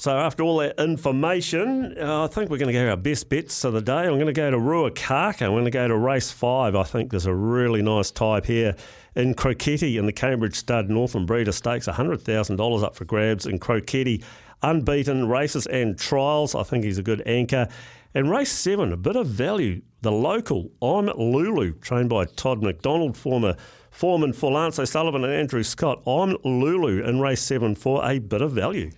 So 0.00 0.16
after 0.16 0.44
all 0.44 0.58
that 0.58 0.78
information, 0.78 1.96
uh, 2.00 2.22
I 2.22 2.28
think 2.28 2.50
we're 2.50 2.58
going 2.58 2.72
to 2.72 2.72
go 2.72 2.88
our 2.88 2.96
best 2.96 3.28
bets 3.28 3.64
of 3.64 3.72
the 3.72 3.82
day. 3.82 4.02
I'm 4.06 4.14
going 4.14 4.26
to 4.26 4.32
go 4.32 4.48
to 4.48 4.56
Ruakaka. 4.56 5.42
I'm 5.42 5.50
going 5.50 5.64
to 5.64 5.72
go 5.72 5.88
to 5.88 5.96
race 5.96 6.30
five. 6.30 6.76
I 6.76 6.84
think 6.84 7.10
there's 7.10 7.26
a 7.26 7.34
really 7.34 7.82
nice 7.82 8.12
type 8.12 8.46
here 8.46 8.76
in 9.16 9.34
Croquetti 9.34 9.98
in 9.98 10.06
the 10.06 10.12
Cambridge 10.12 10.54
Stud 10.54 10.88
Northern 10.88 11.26
Breeder 11.26 11.50
Stakes. 11.50 11.88
$100,000 11.88 12.82
up 12.84 12.94
for 12.94 13.04
grabs 13.06 13.44
in 13.44 13.58
Croquetti. 13.58 14.22
Unbeaten 14.62 15.28
races 15.28 15.66
and 15.66 15.98
trials. 15.98 16.54
I 16.54 16.62
think 16.62 16.84
he's 16.84 16.98
a 16.98 17.02
good 17.02 17.24
anchor. 17.26 17.66
And 18.14 18.30
race 18.30 18.52
seven, 18.52 18.92
a 18.92 18.96
bit 18.96 19.16
of 19.16 19.26
value. 19.26 19.82
The 20.02 20.12
local, 20.12 20.70
I'm 20.80 21.06
Lulu, 21.06 21.72
trained 21.80 22.10
by 22.10 22.26
Todd 22.26 22.62
McDonald, 22.62 23.16
former 23.16 23.56
foreman 23.90 24.32
for 24.32 24.52
Lance 24.52 24.78
O'Sullivan 24.78 25.24
and 25.24 25.32
Andrew 25.32 25.64
Scott. 25.64 26.04
I'm 26.06 26.36
Lulu 26.44 27.02
in 27.02 27.20
race 27.20 27.42
seven 27.42 27.74
for 27.74 28.08
a 28.08 28.20
bit 28.20 28.42
of 28.42 28.52
value. 28.52 28.92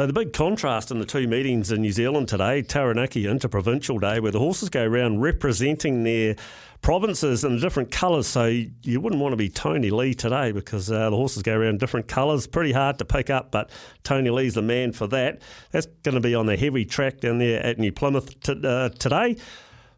So 0.00 0.06
the 0.06 0.14
big 0.14 0.32
contrast 0.32 0.90
in 0.90 0.98
the 0.98 1.04
two 1.04 1.28
meetings 1.28 1.70
in 1.70 1.82
New 1.82 1.92
Zealand 1.92 2.26
today, 2.26 2.62
Taranaki 2.62 3.26
Interprovincial 3.26 3.98
Day, 3.98 4.18
where 4.18 4.32
the 4.32 4.38
horses 4.38 4.70
go 4.70 4.82
around 4.82 5.20
representing 5.20 6.04
their 6.04 6.36
provinces 6.80 7.44
in 7.44 7.60
different 7.60 7.90
colours. 7.90 8.26
So 8.26 8.46
you 8.46 8.98
wouldn't 8.98 9.20
want 9.20 9.34
to 9.34 9.36
be 9.36 9.50
Tony 9.50 9.90
Lee 9.90 10.14
today 10.14 10.52
because 10.52 10.90
uh, 10.90 11.10
the 11.10 11.16
horses 11.16 11.42
go 11.42 11.54
around 11.54 11.80
different 11.80 12.08
colours. 12.08 12.46
Pretty 12.46 12.72
hard 12.72 12.98
to 13.00 13.04
pick 13.04 13.28
up, 13.28 13.50
but 13.50 13.68
Tony 14.02 14.30
Lee's 14.30 14.54
the 14.54 14.62
man 14.62 14.92
for 14.92 15.06
that. 15.08 15.42
That's 15.70 15.84
going 16.02 16.14
to 16.14 16.20
be 16.22 16.34
on 16.34 16.46
the 16.46 16.56
heavy 16.56 16.86
track 16.86 17.20
down 17.20 17.36
there 17.36 17.62
at 17.62 17.78
New 17.78 17.92
Plymouth 17.92 18.40
t- 18.40 18.58
uh, 18.64 18.88
today. 18.88 19.36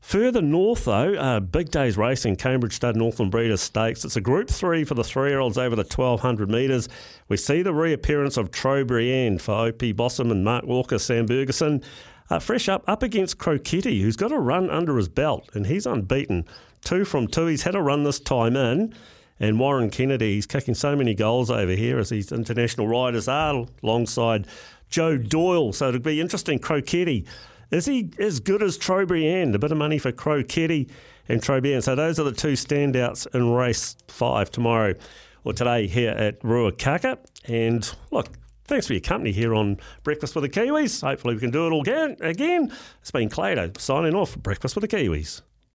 Further 0.03 0.43
north, 0.43 0.85
though, 0.85 1.15
uh, 1.15 1.39
Big 1.39 1.71
Days 1.71 1.97
Racing, 1.97 2.35
Cambridge 2.35 2.75
Stud 2.75 2.97
Northland 2.97 3.31
Breeders 3.31 3.61
Stakes. 3.61 4.05
It's 4.05 4.17
a 4.17 4.21
Group 4.21 4.51
3 4.51 4.83
for 4.83 4.95
the 4.95 5.05
three-year-olds 5.05 5.57
over 5.57 5.77
the 5.77 5.85
1,200 5.85 6.51
metres. 6.51 6.89
We 7.29 7.37
see 7.37 7.63
the 7.63 7.73
reappearance 7.73 8.37
of 8.37 8.51
Trobriand 8.51 9.41
for 9.41 9.55
Opie 9.55 9.93
Bosson 9.93 10.33
and 10.33 10.45
Mark 10.45 10.65
Walker, 10.67 10.99
Sam 10.99 11.27
Bergerson. 11.27 11.85
Uh, 12.29 12.41
fresh 12.41 12.69
up, 12.69 12.83
up 12.89 13.05
against 13.05 13.39
Croquetti, 13.39 14.03
who's 14.03 14.17
got 14.17 14.33
a 14.33 14.39
run 14.41 14.69
under 14.71 14.97
his 14.97 15.09
belt, 15.09 15.49
and 15.55 15.69
he's 15.69 15.87
unbeaten. 15.87 16.47
Two 16.83 17.05
from 17.05 17.29
two. 17.29 17.47
He's 17.47 17.63
had 17.63 17.77
a 17.77 17.81
run 17.81 18.03
this 18.03 18.19
time 18.19 18.57
in. 18.57 18.93
And 19.39 19.61
Warren 19.61 19.89
Kennedy, 19.89 20.35
he's 20.35 20.47
kicking 20.47 20.75
so 20.75 20.97
many 20.97 21.15
goals 21.15 21.49
over 21.49 21.73
here 21.73 21.99
as 22.01 22.09
these 22.09 22.33
international 22.33 22.89
riders 22.89 23.29
are, 23.29 23.67
alongside 23.85 24.49
Joe 24.91 25.17
Doyle. 25.17 25.73
So 25.73 25.89
it'll 25.89 26.01
be 26.01 26.21
interesting. 26.21 26.59
Croquetti 26.59 27.25
is 27.73 27.87
he 27.87 28.11
as 28.19 28.39
good 28.39 28.63
as 28.63 28.79
Trobriand? 28.79 29.55
A 29.55 29.59
bit 29.59 29.73
of 29.73 29.79
money 29.79 29.99
for 29.99 30.13
Croquetti 30.13 30.89
and 31.29 31.41
Trobriand. 31.41 31.83
So 31.83 31.95
those 31.95 32.21
are 32.21 32.25
the 32.25 32.33
two 32.33 32.53
standouts 32.53 33.27
in 33.35 33.51
race 33.51 33.97
five 34.09 34.51
tomorrow 34.51 34.95
or 35.45 35.53
today 35.53 35.87
here 35.87 36.11
at 36.11 36.41
Ruakaka. 36.41 37.19
And 37.47 37.91
look, 38.11 38.29
thanks 38.67 38.87
for 38.87 38.93
your 38.93 39.01
company 39.01 39.33
here 39.33 39.55
on 39.55 39.79
Breakfast 40.03 40.35
with 40.35 40.43
the 40.43 40.51
Kiwis. 40.51 41.01
Hopefully 41.01 41.35
we 41.35 41.41
can 41.41 41.51
do 41.51 41.67
it 41.67 41.71
all 41.71 41.81
again. 41.81 42.17
again. 42.21 42.73
It's 43.01 43.11
been 43.11 43.29
Clado 43.29 43.77
signing 43.81 44.15
off 44.15 44.33
for 44.33 44.39
Breakfast 44.39 44.77
with 44.77 44.89
the 44.89 44.97
Kiwis. 44.97 45.41